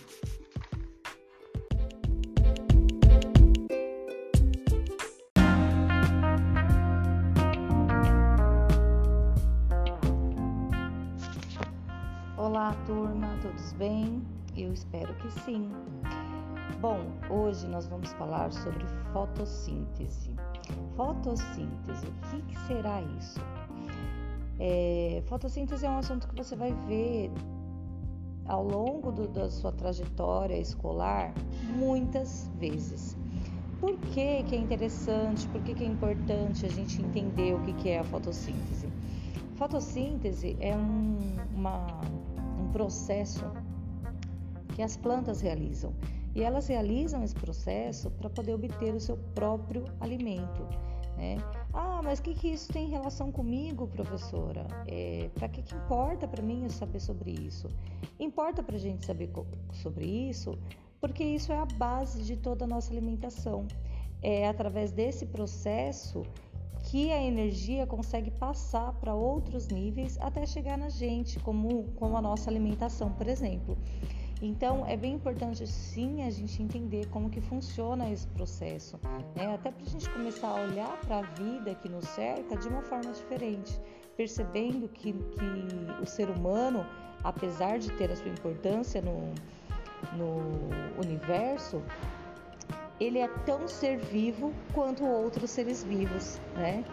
Turma, 12.85 13.27
todos 13.41 13.73
bem? 13.73 14.21
Eu 14.55 14.71
espero 14.71 15.13
que 15.15 15.31
sim. 15.41 15.71
Bom, 16.79 16.99
hoje 17.29 17.67
nós 17.67 17.87
vamos 17.87 18.11
falar 18.13 18.51
sobre 18.51 18.85
fotossíntese. 19.11 20.31
Fotossíntese, 20.95 22.05
o 22.07 22.29
que, 22.29 22.41
que 22.43 22.59
será 22.67 23.01
isso? 23.17 23.39
É, 24.59 25.23
fotossíntese 25.25 25.85
é 25.85 25.89
um 25.89 25.97
assunto 25.97 26.27
que 26.27 26.35
você 26.35 26.55
vai 26.55 26.73
ver 26.87 27.31
ao 28.45 28.63
longo 28.63 29.11
do, 29.11 29.27
da 29.27 29.49
sua 29.49 29.71
trajetória 29.71 30.57
escolar 30.57 31.33
muitas 31.75 32.49
vezes. 32.59 33.17
Por 33.79 33.97
que, 33.97 34.43
que 34.43 34.55
é 34.55 34.57
interessante, 34.59 35.47
por 35.47 35.61
que, 35.63 35.73
que 35.73 35.83
é 35.83 35.87
importante 35.87 36.65
a 36.65 36.69
gente 36.69 37.01
entender 37.01 37.55
o 37.55 37.61
que, 37.61 37.73
que 37.73 37.89
é 37.89 37.99
a 37.99 38.03
fotossíntese? 38.03 38.89
Fotossíntese 39.55 40.55
é 40.59 40.75
um, 40.75 41.17
uma, 41.55 41.87
um 42.03 42.18
processo 42.71 43.43
que 44.75 44.81
as 44.81 44.95
plantas 44.95 45.41
realizam 45.41 45.93
e 46.35 46.43
elas 46.43 46.67
realizam 46.67 47.23
esse 47.23 47.35
processo 47.35 48.11
para 48.11 48.29
poder 48.29 48.53
obter 48.53 48.93
o 48.93 48.99
seu 48.99 49.17
próprio 49.35 49.85
alimento. 49.99 50.63
Né? 51.17 51.37
Ah, 51.73 52.01
mas 52.03 52.19
o 52.19 52.23
que, 52.23 52.33
que 52.33 52.47
isso 52.47 52.71
tem 52.71 52.87
relação 52.87 53.31
comigo, 53.31 53.87
professora? 53.87 54.65
É, 54.87 55.29
para 55.35 55.49
que, 55.49 55.61
que 55.61 55.75
importa 55.75 56.27
para 56.27 56.41
mim 56.41 56.69
saber 56.69 56.99
sobre 57.01 57.31
isso? 57.31 57.67
Importa 58.19 58.63
para 58.63 58.77
a 58.77 58.79
gente 58.79 59.05
saber 59.05 59.29
sobre 59.73 60.05
isso 60.05 60.57
porque 61.01 61.23
isso 61.23 61.51
é 61.51 61.57
a 61.57 61.65
base 61.65 62.23
de 62.23 62.35
toda 62.35 62.65
a 62.65 62.67
nossa 62.67 62.91
alimentação. 62.91 63.67
É 64.21 64.47
através 64.47 64.91
desse 64.91 65.25
processo 65.25 66.23
que 66.89 67.11
a 67.11 67.21
energia 67.21 67.85
consegue 67.85 68.31
passar 68.31 68.93
para 68.93 69.13
outros 69.13 69.67
níveis 69.67 70.17
até 70.19 70.43
chegar 70.43 70.75
na 70.75 70.89
gente, 70.89 71.39
como, 71.39 71.83
como 71.95 72.17
a 72.17 72.21
nossa 72.21 72.49
alimentação, 72.49 73.11
por 73.11 73.27
exemplo. 73.27 73.77
Então 74.41 74.83
é 74.87 74.97
bem 74.97 75.13
importante 75.13 75.67
sim 75.67 76.23
a 76.23 76.31
gente 76.31 76.63
entender 76.63 77.07
como 77.09 77.29
que 77.29 77.41
funciona 77.41 78.09
esse 78.09 78.25
processo, 78.29 78.99
né? 79.35 79.53
até 79.53 79.69
para 79.69 79.85
a 79.85 79.89
gente 79.89 80.09
começar 80.09 80.47
a 80.47 80.63
olhar 80.63 80.99
para 81.01 81.19
a 81.19 81.21
vida 81.21 81.75
que 81.75 81.87
nos 81.87 82.05
cerca 82.05 82.57
de 82.57 82.67
uma 82.67 82.81
forma 82.81 83.11
diferente, 83.11 83.79
percebendo 84.17 84.89
que, 84.89 85.13
que 85.13 86.01
o 86.01 86.05
ser 86.07 86.27
humano, 86.27 86.83
apesar 87.23 87.77
de 87.77 87.91
ter 87.91 88.09
a 88.09 88.15
sua 88.15 88.29
importância 88.31 88.99
no, 88.99 89.31
no 90.17 91.03
universo, 91.03 91.83
ele 92.99 93.19
é 93.19 93.27
tão 93.45 93.67
ser 93.67 93.97
vivo 93.97 94.53
quanto 94.73 95.05
outros 95.05 95.49
seres 95.51 95.83
vivos, 95.83 96.39
né? 96.55 96.83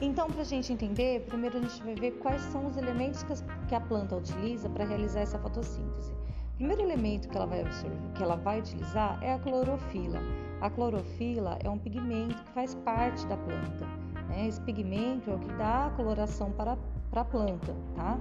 Então, 0.00 0.28
para 0.28 0.40
a 0.40 0.44
gente 0.44 0.72
entender, 0.72 1.24
primeiro 1.28 1.58
a 1.58 1.60
gente 1.60 1.80
vai 1.84 1.94
ver 1.94 2.10
quais 2.12 2.42
são 2.42 2.66
os 2.66 2.76
elementos 2.76 3.24
que 3.68 3.74
a 3.74 3.80
planta 3.80 4.16
utiliza 4.16 4.68
para 4.68 4.84
realizar 4.84 5.20
essa 5.20 5.38
fotossíntese. 5.38 6.10
O 6.54 6.56
primeiro 6.56 6.82
elemento 6.82 7.28
que 7.28 7.36
ela, 7.36 7.46
vai 7.46 7.60
absorver, 7.60 7.96
que 8.14 8.22
ela 8.22 8.36
vai 8.36 8.58
utilizar 8.58 9.18
é 9.22 9.32
a 9.34 9.38
clorofila. 9.38 10.20
A 10.60 10.68
clorofila 10.68 11.56
é 11.62 11.70
um 11.70 11.78
pigmento 11.78 12.34
que 12.42 12.50
faz 12.50 12.74
parte 12.74 13.24
da 13.26 13.36
planta. 13.36 13.86
Né? 14.28 14.48
Esse 14.48 14.60
pigmento 14.62 15.30
é 15.30 15.34
o 15.34 15.38
que 15.38 15.52
dá 15.54 15.86
a 15.86 15.90
coloração 15.90 16.50
para, 16.50 16.76
para 17.10 17.20
a 17.20 17.24
planta. 17.24 17.74
Tá? 17.94 18.18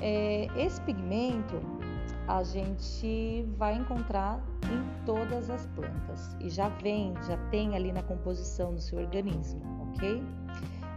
É, 0.00 0.46
esse 0.56 0.80
pigmento, 0.82 1.60
a 2.32 2.42
gente 2.42 3.46
vai 3.58 3.76
encontrar 3.76 4.42
em 4.64 5.04
todas 5.04 5.50
as 5.50 5.66
plantas 5.66 6.34
e 6.40 6.48
já 6.48 6.70
vem, 6.70 7.12
já 7.26 7.36
tem 7.50 7.76
ali 7.76 7.92
na 7.92 8.02
composição 8.02 8.74
do 8.74 8.80
seu 8.80 8.98
organismo, 8.98 9.60
ok? 9.90 10.22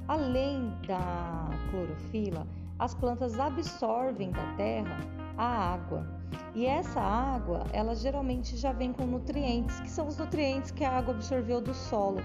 Além 0.08 0.74
da 0.88 1.50
clorofila, 1.70 2.48
as 2.80 2.96
plantas 2.96 3.38
absorvem 3.38 4.32
da 4.32 4.56
terra 4.56 4.98
a 5.38 5.74
água. 5.74 6.08
E 6.54 6.66
essa 6.66 7.02
água, 7.02 7.66
ela 7.74 7.94
geralmente 7.96 8.56
já 8.56 8.72
vem 8.72 8.94
com 8.94 9.06
nutrientes, 9.06 9.78
que 9.82 9.90
são 9.90 10.08
os 10.08 10.18
nutrientes 10.18 10.72
que 10.72 10.86
a 10.86 10.98
água 10.98 11.14
absorveu 11.14 11.60
do 11.60 11.74
solo. 11.74 12.22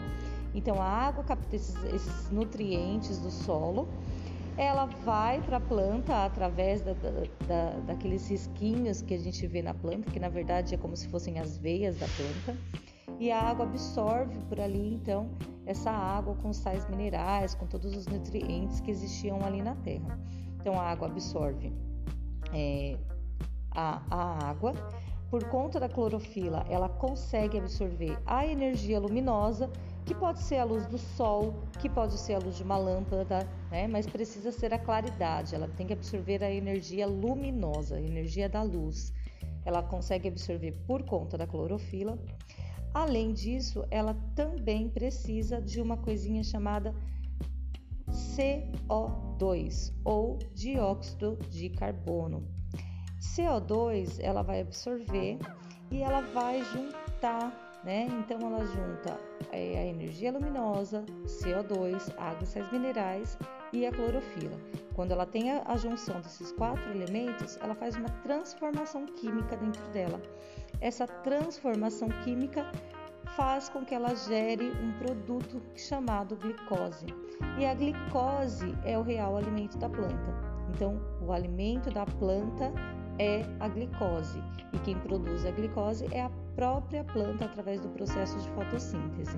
Então 0.54 0.80
a 0.80 0.86
água 0.86 1.24
capta 1.24 1.56
esses, 1.56 1.74
esses 1.92 2.30
nutrientes 2.30 3.18
do 3.18 3.30
solo, 3.30 3.88
ela 4.60 4.84
vai 4.84 5.40
para 5.40 5.56
a 5.56 5.60
planta 5.60 6.26
através 6.26 6.82
da, 6.82 6.92
da, 6.92 7.70
daqueles 7.86 8.28
risquinhos 8.28 9.00
que 9.00 9.14
a 9.14 9.18
gente 9.18 9.46
vê 9.46 9.62
na 9.62 9.72
planta, 9.72 10.10
que 10.10 10.20
na 10.20 10.28
verdade 10.28 10.74
é 10.74 10.78
como 10.78 10.94
se 10.94 11.08
fossem 11.08 11.38
as 11.38 11.56
veias 11.56 11.98
da 11.98 12.06
planta, 12.06 12.60
e 13.18 13.30
a 13.32 13.40
água 13.40 13.64
absorve 13.64 14.38
por 14.50 14.60
ali 14.60 14.94
então 14.94 15.30
essa 15.64 15.90
água 15.90 16.34
com 16.34 16.52
sais 16.52 16.86
minerais, 16.90 17.54
com 17.54 17.66
todos 17.66 17.96
os 17.96 18.06
nutrientes 18.06 18.80
que 18.80 18.90
existiam 18.90 19.42
ali 19.42 19.62
na 19.62 19.74
terra. 19.76 20.18
Então 20.60 20.78
a 20.78 20.82
água 20.82 21.08
absorve 21.08 21.72
é, 22.52 22.98
a, 23.70 24.02
a 24.10 24.50
água. 24.50 24.74
Por 25.30 25.44
conta 25.44 25.80
da 25.80 25.88
clorofila, 25.88 26.66
ela 26.68 26.88
consegue 26.88 27.56
absorver 27.56 28.18
a 28.26 28.44
energia 28.44 28.98
luminosa, 28.98 29.70
que 30.04 30.14
pode 30.14 30.40
ser 30.40 30.57
a 30.57 30.64
luz 30.64 30.87
do 30.87 30.99
sol, 30.99 31.54
que 31.78 31.88
pode 31.88 32.19
ser 32.19 32.35
a 32.35 32.38
luz 32.38 32.57
de 32.57 32.62
uma 32.62 32.76
lâmpada, 32.76 33.49
né? 33.71 33.87
mas 33.87 34.07
precisa 34.07 34.50
ser 34.50 34.73
a 34.73 34.78
claridade. 34.78 35.54
Ela 35.54 35.69
tem 35.69 35.87
que 35.87 35.92
absorver 35.92 36.42
a 36.42 36.50
energia 36.50 37.07
luminosa, 37.07 37.97
a 37.97 38.00
energia 38.00 38.49
da 38.49 38.62
luz. 38.62 39.12
Ela 39.64 39.83
consegue 39.83 40.28
absorver 40.28 40.73
por 40.87 41.02
conta 41.04 41.37
da 41.37 41.47
clorofila. 41.47 42.19
Além 42.92 43.33
disso, 43.33 43.85
ela 43.90 44.14
também 44.35 44.88
precisa 44.88 45.61
de 45.61 45.80
uma 45.80 45.97
coisinha 45.97 46.42
chamada 46.42 46.95
CO2 48.09 49.92
ou 50.04 50.38
dióxido 50.54 51.38
de 51.49 51.71
carbono. 51.71 52.49
CO2 53.21 54.19
ela 54.21 54.42
vai 54.42 54.61
absorver 54.61 55.38
e 55.90 56.02
ela 56.02 56.21
vai 56.21 56.64
juntar, 56.64 57.80
né? 57.85 58.09
Então 58.11 58.40
ela 58.40 58.64
junta 58.64 59.29
é, 59.52 59.78
a 59.78 59.87
energia 59.87 60.33
luminosa, 60.33 61.04
CO2, 61.26 62.12
água 62.19 62.42
e 62.42 62.47
sais 62.47 62.71
minerais 62.73 63.38
e 63.73 63.87
a 63.87 63.92
clorofila. 63.92 64.59
Quando 64.95 65.12
ela 65.12 65.26
tem 65.26 65.52
a, 65.52 65.76
junção 65.76 66.21
desses 66.21 66.52
quatro 66.52 66.90
elementos, 66.90 67.59
ela 67.62 67.75
faz 67.75 67.97
uma 67.97 68.09
transformação 68.23 69.07
química 69.07 69.57
dentro 69.57 69.83
dela. 69.90 70.21
Essa 70.80 71.07
transformação 71.07 72.09
química 72.25 72.71
faz 73.37 73.69
com 73.69 73.85
que 73.85 73.95
ela 73.95 74.14
gere 74.14 74.71
um 74.83 74.92
produto 74.99 75.62
chamado 75.76 76.37
glicose. 76.37 77.07
E 77.59 77.64
a 77.64 77.75
glicose 77.75 78.75
é 78.85 78.99
o 78.99 79.02
real 79.02 79.37
alimento 79.37 79.78
da 79.78 79.88
planta. 79.88 80.35
Então, 80.69 81.00
o 81.21 81.33
alimento 81.33 81.90
da 81.90 82.04
planta 82.04 82.73
é 83.20 83.44
a 83.60 83.68
glicose, 83.68 84.42
e 84.72 84.78
quem 84.78 84.98
produz 85.00 85.44
a 85.44 85.50
glicose 85.50 86.08
é 86.10 86.22
a 86.22 86.30
própria 86.56 87.04
planta 87.04 87.44
através 87.44 87.78
do 87.82 87.90
processo 87.90 88.38
de 88.38 88.48
fotossíntese. 88.52 89.36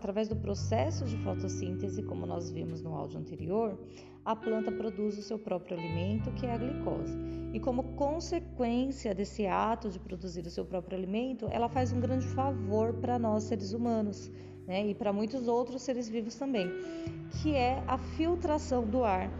Através 0.00 0.28
do 0.28 0.34
processo 0.34 1.04
de 1.04 1.14
fotossíntese, 1.18 2.02
como 2.02 2.24
nós 2.24 2.50
vimos 2.50 2.80
no 2.80 2.94
áudio 2.94 3.20
anterior, 3.20 3.78
a 4.24 4.34
planta 4.34 4.72
produz 4.72 5.18
o 5.18 5.22
seu 5.22 5.38
próprio 5.38 5.78
alimento, 5.78 6.32
que 6.32 6.46
é 6.46 6.54
a 6.54 6.56
glicose. 6.56 7.14
E 7.52 7.60
como 7.60 7.82
consequência 7.96 9.14
desse 9.14 9.46
ato 9.46 9.90
de 9.90 9.98
produzir 9.98 10.46
o 10.46 10.50
seu 10.50 10.64
próprio 10.64 10.96
alimento, 10.96 11.48
ela 11.50 11.68
faz 11.68 11.92
um 11.92 12.00
grande 12.00 12.26
favor 12.28 12.94
para 12.94 13.18
nós 13.18 13.44
seres 13.44 13.74
humanos, 13.74 14.32
né? 14.66 14.86
E 14.86 14.94
para 14.94 15.12
muitos 15.12 15.46
outros 15.46 15.82
seres 15.82 16.08
vivos 16.08 16.34
também, 16.34 16.66
que 17.42 17.54
é 17.54 17.84
a 17.86 17.98
filtração 17.98 18.86
do 18.86 19.04
ar. 19.04 19.30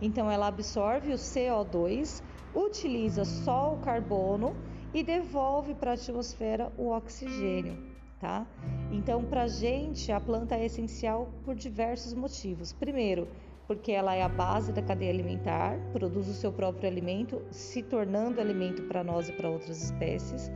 Então, 0.00 0.30
ela 0.30 0.46
absorve 0.46 1.12
o 1.12 1.16
CO2, 1.16 2.22
utiliza 2.54 3.26
só 3.26 3.74
o 3.74 3.80
carbono 3.80 4.56
e 4.94 5.02
devolve 5.02 5.74
para 5.74 5.90
a 5.90 5.94
atmosfera 5.94 6.72
o 6.78 6.88
oxigênio 6.88 7.95
tá? 8.20 8.46
Então, 8.90 9.24
para 9.24 9.46
gente, 9.46 10.10
a 10.10 10.20
planta 10.20 10.54
é 10.54 10.64
essencial 10.64 11.28
por 11.44 11.54
diversos 11.54 12.14
motivos. 12.14 12.72
Primeiro, 12.72 13.28
porque 13.66 13.92
ela 13.92 14.14
é 14.14 14.22
a 14.22 14.28
base 14.28 14.72
da 14.72 14.80
cadeia 14.80 15.10
alimentar, 15.10 15.78
produz 15.92 16.28
o 16.28 16.32
seu 16.34 16.52
próprio 16.52 16.88
alimento, 16.88 17.42
se 17.50 17.82
tornando 17.82 18.40
alimento 18.40 18.82
para 18.84 19.02
nós 19.02 19.28
e 19.28 19.32
para 19.32 19.50
outras 19.50 19.82
espécies, 19.82 20.50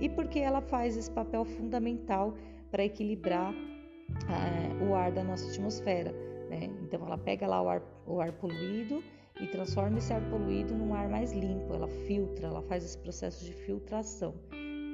e 0.00 0.08
porque 0.08 0.38
ela 0.38 0.60
faz 0.60 0.96
esse 0.96 1.10
papel 1.10 1.44
fundamental 1.44 2.34
para 2.70 2.84
equilibrar 2.84 3.52
é, 3.52 4.84
o 4.84 4.94
ar 4.94 5.12
da 5.12 5.22
nossa 5.22 5.48
atmosfera. 5.50 6.12
Né? 6.48 6.70
Então, 6.82 7.04
ela 7.04 7.18
pega 7.18 7.46
lá 7.46 7.62
o 7.62 7.68
ar, 7.68 7.82
o 8.06 8.20
ar 8.20 8.32
poluído 8.32 9.02
e 9.40 9.46
transforma 9.46 9.98
esse 9.98 10.12
ar 10.12 10.22
poluído 10.30 10.74
num 10.74 10.94
ar 10.94 11.08
mais 11.08 11.32
limpo, 11.32 11.74
ela 11.74 11.88
filtra, 11.88 12.46
ela 12.46 12.62
faz 12.62 12.84
esse 12.84 12.98
processo 12.98 13.44
de 13.44 13.52
filtração 13.52 14.34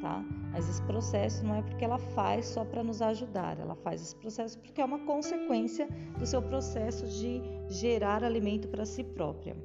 tá? 0.00 0.24
Mas 0.52 0.68
esse 0.68 0.82
processo 0.82 1.44
não 1.44 1.54
é 1.54 1.62
porque 1.62 1.84
ela 1.84 1.98
faz 1.98 2.46
só 2.46 2.64
para 2.64 2.82
nos 2.82 3.02
ajudar, 3.02 3.58
ela 3.58 3.74
faz 3.74 4.02
esse 4.02 4.16
processo 4.16 4.58
porque 4.58 4.80
é 4.80 4.84
uma 4.84 4.98
consequência 5.00 5.88
do 6.18 6.26
seu 6.26 6.42
processo 6.42 7.06
de 7.06 7.42
gerar 7.68 8.24
alimento 8.24 8.68
para 8.68 8.84
si 8.84 9.04
própria. 9.04 9.56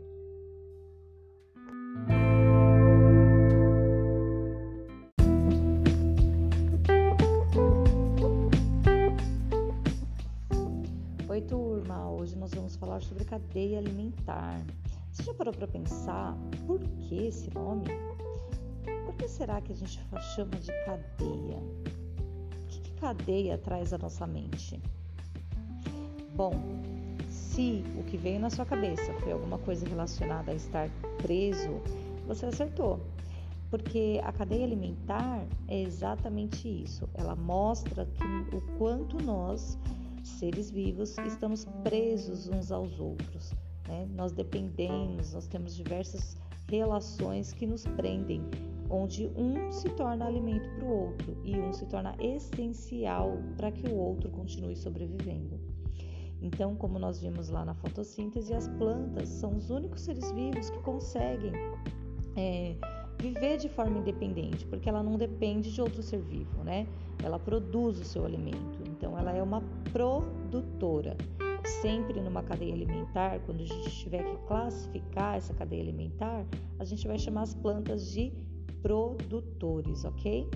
Oi, 11.30 11.42
turma! 11.42 12.12
Hoje 12.12 12.38
nós 12.38 12.52
vamos 12.54 12.76
falar 12.76 13.02
sobre 13.02 13.26
cadeia 13.26 13.80
alimentar. 13.80 14.64
Você 15.12 15.24
já 15.24 15.34
parou 15.34 15.54
para 15.54 15.68
pensar 15.68 16.38
por 16.66 16.80
que 16.80 17.28
esse 17.28 17.54
nome? 17.54 17.86
Por 19.14 19.18
que 19.18 19.28
será 19.28 19.62
que 19.62 19.72
a 19.72 19.76
gente 19.76 20.00
chama 20.36 20.58
de 20.60 20.72
cadeia? 20.86 21.58
O 21.58 22.68
que, 22.68 22.80
que 22.80 22.92
cadeia 22.94 23.60
traz 23.60 23.94
à 23.94 23.98
nossa 24.00 24.26
mente? 24.26 24.82
Bom, 26.36 26.52
se 27.30 27.84
o 27.96 28.04
que 28.06 28.18
veio 28.18 28.40
na 28.40 28.50
sua 28.50 28.66
cabeça 28.66 29.14
foi 29.20 29.32
alguma 29.32 29.60
coisa 29.60 29.88
relacionada 29.88 30.52
a 30.52 30.56
estar 30.56 30.90
preso, 31.22 31.80
você 32.28 32.48
acertou. 32.48 33.00
Porque 33.70 34.20
a 34.24 34.32
cadeia 34.32 34.66
alimentar 34.66 35.46
é 35.68 35.80
exatamente 35.80 36.68
isso. 36.68 37.08
Ela 37.14 37.36
mostra 37.36 38.08
que, 38.08 38.56
o 38.56 38.62
quanto 38.80 39.24
nós, 39.24 39.78
seres 40.24 40.72
vivos, 40.72 41.16
estamos 41.20 41.66
presos 41.84 42.48
uns 42.48 42.72
aos 42.72 43.00
outros. 43.00 43.54
Né? 43.88 44.08
Nós 44.16 44.32
dependemos, 44.32 45.34
nós 45.34 45.46
temos 45.46 45.76
diversas 45.76 46.36
relações 46.68 47.54
que 47.54 47.68
nos 47.68 47.86
prendem 47.86 48.42
onde 48.90 49.28
um 49.36 49.72
se 49.72 49.90
torna 49.90 50.26
alimento 50.26 50.70
para 50.76 50.86
o 50.86 51.04
outro 51.06 51.38
e 51.44 51.60
um 51.60 51.74
se 51.74 51.86
torna 51.86 52.16
essencial 52.20 53.38
para 53.58 53.72
que 53.72 53.88
o 53.88 53.96
outro 53.96 54.30
continue 54.30 54.76
sobrevivendo. 54.76 55.60
Então, 56.42 56.76
como 56.76 57.00
nós 57.00 57.22
vimos 57.22 57.50
lá 57.50 57.64
na 57.64 57.74
fotossíntese, 57.74 58.54
as 58.54 58.68
plantas 58.68 59.30
são 59.30 59.56
os 59.56 59.70
únicos 59.70 60.02
seres 60.02 60.30
vivos 60.32 60.70
que 60.70 60.80
conseguem 60.80 61.54
é, 62.36 62.76
viver 63.18 63.58
de 63.58 63.70
forma 63.70 64.00
independente, 64.00 64.66
porque 64.66 64.90
ela 64.90 65.02
não 65.02 65.18
depende 65.18 65.72
de 65.72 65.82
outro 65.82 66.04
ser 66.04 66.20
vivo, 66.20 66.62
né? 66.64 66.86
Ela 67.24 67.40
produz 67.40 67.98
o 68.00 68.04
seu 68.04 68.26
alimento, 68.26 68.80
então 68.90 69.18
ela 69.18 69.32
é 69.32 69.42
uma 69.42 69.64
produtora. 69.94 71.16
Sempre 71.82 72.20
numa 72.20 72.44
cadeia 72.44 72.74
alimentar, 72.74 73.40
quando 73.46 73.62
a 73.62 73.66
gente 73.66 73.90
tiver 73.92 74.24
que 74.24 74.38
classificar 74.46 75.38
essa 75.38 75.54
cadeia 75.54 75.82
alimentar, 75.82 76.46
a 76.78 76.84
gente 76.84 77.08
vai 77.08 77.18
chamar 77.18 77.44
as 77.44 77.54
plantas 77.54 78.12
de 78.12 78.34
produtores, 78.84 80.04
ok? 80.04 80.48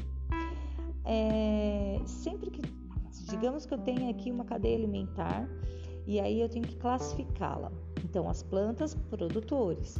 É, 1.06 2.00
sempre 2.06 2.52
que, 2.52 2.62
digamos 3.30 3.66
que 3.66 3.74
eu 3.74 3.78
tenho 3.78 4.10
aqui 4.10 4.30
uma 4.30 4.44
cadeia 4.44 4.76
alimentar 4.76 5.50
e 6.06 6.20
aí 6.20 6.42
eu 6.42 6.50
tenho 6.50 6.68
que 6.68 6.76
classificá-la. 6.76 7.72
Então, 8.04 8.30
as 8.30 8.44
plantas 8.44 8.94
produtores. 8.94 9.98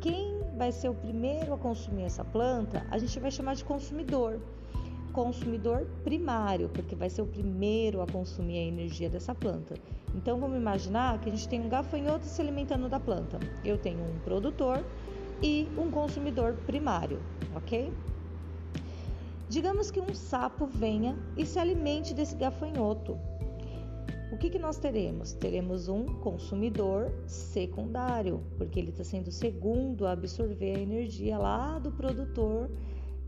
Quem 0.00 0.40
vai 0.56 0.70
ser 0.70 0.90
o 0.90 0.94
primeiro 0.94 1.54
a 1.54 1.58
consumir 1.58 2.02
essa 2.02 2.24
planta, 2.24 2.86
a 2.90 2.98
gente 2.98 3.18
vai 3.18 3.30
chamar 3.30 3.54
de 3.54 3.64
consumidor. 3.64 4.40
Consumidor 5.12 5.86
primário, 6.04 6.68
porque 6.68 6.94
vai 6.94 7.08
ser 7.08 7.22
o 7.22 7.26
primeiro 7.26 8.00
a 8.00 8.06
consumir 8.06 8.58
a 8.58 8.62
energia 8.62 9.08
dessa 9.08 9.34
planta. 9.34 9.74
Então, 10.14 10.38
vamos 10.38 10.56
imaginar 10.56 11.18
que 11.20 11.28
a 11.28 11.32
gente 11.32 11.48
tem 11.48 11.60
um 11.60 11.68
gafanhoto 11.68 12.26
se 12.26 12.40
alimentando 12.40 12.88
da 12.88 13.00
planta. 13.00 13.38
Eu 13.64 13.78
tenho 13.78 14.00
um 14.00 14.18
produtor 14.20 14.84
e 15.42 15.68
um 15.76 15.90
consumidor 15.90 16.54
primário, 16.66 17.20
ok? 17.54 17.92
Digamos 19.48 19.90
que 19.90 20.00
um 20.00 20.14
sapo 20.14 20.66
venha 20.66 21.18
e 21.36 21.44
se 21.44 21.58
alimente 21.58 22.14
desse 22.14 22.36
gafanhoto. 22.36 23.18
O 24.32 24.38
que, 24.38 24.48
que 24.48 24.58
nós 24.58 24.78
teremos? 24.78 25.34
Teremos 25.34 25.88
um 25.88 26.06
consumidor 26.06 27.12
secundário, 27.26 28.42
porque 28.56 28.80
ele 28.80 28.88
está 28.88 29.04
sendo 29.04 29.30
segundo 29.30 30.06
a 30.06 30.12
absorver 30.12 30.76
a 30.76 30.80
energia 30.80 31.36
lá 31.36 31.78
do 31.78 31.92
produtor, 31.92 32.70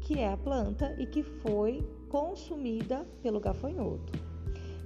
que 0.01 0.19
é 0.19 0.33
a 0.33 0.37
planta 0.37 0.97
e 0.99 1.07
que 1.07 1.23
foi 1.23 1.87
consumida 2.09 3.07
pelo 3.23 3.39
gafanhoto. 3.39 4.34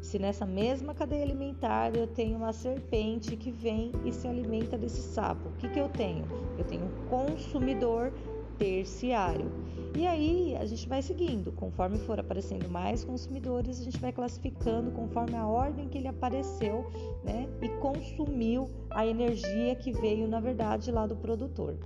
Se 0.08 0.18
nessa 0.18 0.46
mesma 0.46 0.94
cadeia 0.94 1.22
alimentar 1.22 1.94
eu 1.94 2.06
tenho 2.06 2.38
uma 2.38 2.50
serpente 2.50 3.36
que 3.36 3.50
vem 3.50 3.92
e 4.06 4.10
se 4.10 4.26
alimenta 4.26 4.78
desse 4.78 5.02
sapo, 5.02 5.50
o 5.50 5.52
que, 5.58 5.68
que 5.68 5.78
eu 5.78 5.86
tenho? 5.90 6.24
Eu 6.56 6.64
tenho 6.64 6.86
um 6.86 7.08
consumidor 7.10 8.10
terciário. 8.56 9.52
E 9.94 10.06
aí 10.06 10.56
a 10.56 10.64
gente 10.64 10.88
vai 10.88 11.02
seguindo, 11.02 11.52
conforme 11.52 11.98
for 11.98 12.18
aparecendo 12.18 12.70
mais 12.70 13.04
consumidores, 13.04 13.82
a 13.82 13.84
gente 13.84 14.00
vai 14.00 14.10
classificando 14.10 14.90
conforme 14.92 15.36
a 15.36 15.46
ordem 15.46 15.90
que 15.90 15.98
ele 15.98 16.08
apareceu, 16.08 16.90
né? 17.22 17.46
E 17.60 17.68
consumiu 17.68 18.70
a 18.88 19.06
energia 19.06 19.74
que 19.74 19.92
veio, 19.92 20.26
na 20.26 20.40
verdade, 20.40 20.90
lá 20.90 21.06
do 21.06 21.16
produtor. 21.16 21.76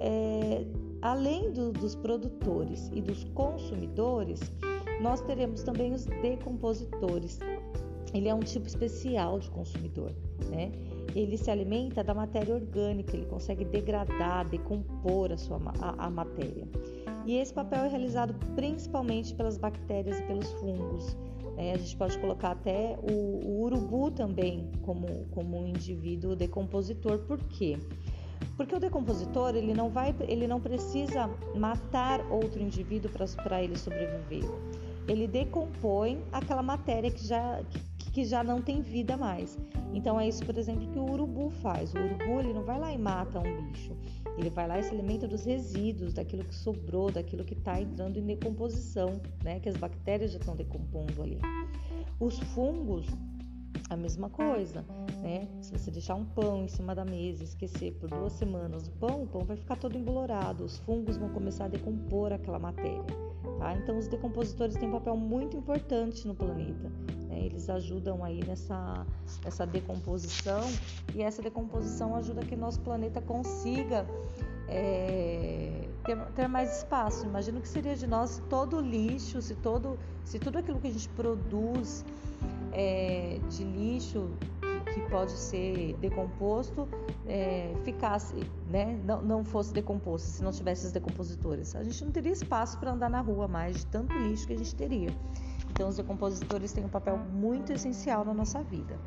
É, 0.00 0.66
além 1.00 1.52
do, 1.52 1.70
dos 1.70 1.94
produtores 1.94 2.90
e 2.92 3.00
dos 3.00 3.22
consumidores, 3.22 4.40
nós 5.02 5.20
teremos 5.20 5.62
também 5.62 5.92
os 5.92 6.06
decompositores. 6.06 7.40
Ele 8.14 8.28
é 8.28 8.34
um 8.34 8.40
tipo 8.40 8.66
especial 8.66 9.38
de 9.38 9.50
consumidor, 9.50 10.12
né? 10.48 10.70
Ele 11.14 11.36
se 11.36 11.50
alimenta 11.50 12.04
da 12.04 12.14
matéria 12.14 12.54
orgânica, 12.54 13.16
ele 13.16 13.26
consegue 13.26 13.64
degradar, 13.64 14.48
decompor 14.48 15.32
a 15.32 15.36
sua 15.36 15.60
a, 15.80 16.06
a 16.06 16.10
matéria. 16.10 16.68
E 17.26 17.36
esse 17.36 17.52
papel 17.52 17.84
é 17.84 17.88
realizado 17.88 18.34
principalmente 18.54 19.34
pelas 19.34 19.58
bactérias 19.58 20.18
e 20.18 20.22
pelos 20.22 20.50
fungos. 20.52 21.16
Né? 21.56 21.72
A 21.72 21.78
gente 21.78 21.96
pode 21.96 22.18
colocar 22.18 22.52
até 22.52 22.98
o, 23.02 23.12
o, 23.12 23.62
urubu 23.62 24.10
também 24.10 24.70
como, 24.82 25.06
como 25.30 25.58
um 25.58 25.66
indivíduo 25.66 26.36
decompositor. 26.36 27.18
Por 27.20 27.38
quê? 27.44 27.78
Porque 28.56 28.74
o 28.74 28.80
decompositor 28.80 29.54
ele 29.54 29.72
não 29.72 29.88
vai, 29.88 30.14
ele 30.28 30.46
não 30.46 30.60
precisa 30.60 31.28
matar 31.54 32.20
outro 32.30 32.60
indivíduo 32.60 33.10
para 33.10 33.62
ele 33.62 33.78
sobreviver. 33.78 34.44
Ele 35.08 35.26
decompõe 35.26 36.22
aquela 36.32 36.62
matéria 36.62 37.10
que 37.10 37.26
já, 37.26 37.62
que 38.12 38.24
já 38.24 38.44
não 38.44 38.62
tem 38.62 38.80
vida 38.80 39.16
mais. 39.16 39.58
Então 39.92 40.18
é 40.18 40.28
isso, 40.28 40.44
por 40.44 40.56
exemplo, 40.56 40.86
que 40.88 40.98
o 40.98 41.10
urubu 41.10 41.50
faz. 41.50 41.92
O 41.94 41.98
urubu 41.98 42.40
ele 42.40 42.52
não 42.52 42.62
vai 42.62 42.78
lá 42.78 42.92
e 42.92 42.98
mata 42.98 43.40
um 43.40 43.70
bicho. 43.70 43.96
Ele 44.38 44.48
vai 44.48 44.66
lá 44.66 44.78
e 44.78 44.82
se 44.82 44.90
alimenta 44.90 45.28
dos 45.28 45.44
resíduos, 45.44 46.14
daquilo 46.14 46.44
que 46.44 46.54
sobrou, 46.54 47.10
daquilo 47.10 47.44
que 47.44 47.54
está 47.54 47.80
entrando 47.80 48.18
em 48.18 48.24
decomposição, 48.24 49.20
né? 49.44 49.60
Que 49.60 49.68
as 49.68 49.76
bactérias 49.76 50.32
já 50.32 50.38
estão 50.38 50.56
decompondo 50.56 51.22
ali. 51.22 51.38
Os 52.18 52.38
fungos, 52.38 53.06
a 53.92 53.96
mesma 53.96 54.28
coisa, 54.28 54.84
né? 55.22 55.48
Se 55.60 55.72
você 55.72 55.90
deixar 55.90 56.14
um 56.14 56.24
pão 56.24 56.64
em 56.64 56.68
cima 56.68 56.94
da 56.94 57.04
mesa 57.04 57.42
e 57.42 57.44
esquecer 57.44 57.92
por 57.94 58.08
duas 58.08 58.32
semanas 58.32 58.86
o 58.86 58.90
pão, 58.92 59.22
o 59.22 59.26
pão 59.26 59.44
vai 59.44 59.56
ficar 59.56 59.76
todo 59.76 59.96
embolorado. 59.96 60.64
Os 60.64 60.78
fungos 60.78 61.16
vão 61.16 61.28
começar 61.28 61.66
a 61.66 61.68
decompor 61.68 62.32
aquela 62.32 62.58
matéria. 62.58 63.04
Tá? 63.58 63.74
Então, 63.74 63.98
os 63.98 64.08
decompositores 64.08 64.76
têm 64.76 64.88
um 64.88 64.92
papel 64.92 65.16
muito 65.16 65.56
importante 65.56 66.26
no 66.26 66.34
planeta. 66.34 66.90
Né? 67.28 67.44
Eles 67.44 67.68
ajudam 67.70 68.24
aí 68.24 68.44
nessa, 68.44 69.06
nessa 69.44 69.66
decomposição 69.66 70.62
e 71.14 71.22
essa 71.22 71.42
decomposição 71.42 72.16
ajuda 72.16 72.42
que 72.44 72.56
nosso 72.56 72.80
planeta 72.80 73.20
consiga 73.20 74.06
é, 74.68 75.88
ter, 76.04 76.16
ter, 76.34 76.48
mais 76.48 76.78
espaço. 76.78 77.26
Imagino 77.26 77.60
que 77.60 77.68
seria 77.68 77.94
de 77.94 78.06
nós 78.06 78.30
se 78.30 78.42
todo 78.42 78.78
o 78.78 78.80
lixo, 78.80 79.40
se, 79.40 79.54
todo, 79.56 79.98
se 80.24 80.38
tudo 80.38 80.58
aquilo 80.58 80.80
que 80.80 80.88
a 80.88 80.92
gente 80.92 81.08
produz 81.10 82.04
é, 82.72 83.38
de 83.48 83.64
lixo 83.64 84.30
que 84.92 85.00
pode 85.08 85.32
ser 85.32 85.96
decomposto 85.98 86.86
é, 87.26 87.72
ficasse, 87.84 88.34
né, 88.68 89.00
não, 89.04 89.22
não 89.22 89.44
fosse 89.44 89.72
decomposto, 89.72 90.28
se 90.28 90.42
não 90.42 90.50
tivesse 90.50 90.86
os 90.86 90.92
decompositores. 90.92 91.74
A 91.74 91.82
gente 91.82 92.04
não 92.04 92.12
teria 92.12 92.32
espaço 92.32 92.78
para 92.78 92.92
andar 92.92 93.08
na 93.08 93.20
rua 93.20 93.48
mais 93.48 93.76
de 93.76 93.86
tanto 93.86 94.12
lixo 94.18 94.46
que 94.46 94.52
a 94.52 94.58
gente 94.58 94.74
teria. 94.74 95.08
Então, 95.70 95.88
os 95.88 95.96
decompositores 95.96 96.72
têm 96.72 96.84
um 96.84 96.88
papel 96.88 97.16
muito 97.16 97.72
essencial 97.72 98.24
na 98.24 98.34
nossa 98.34 98.62
vida. 98.62 98.98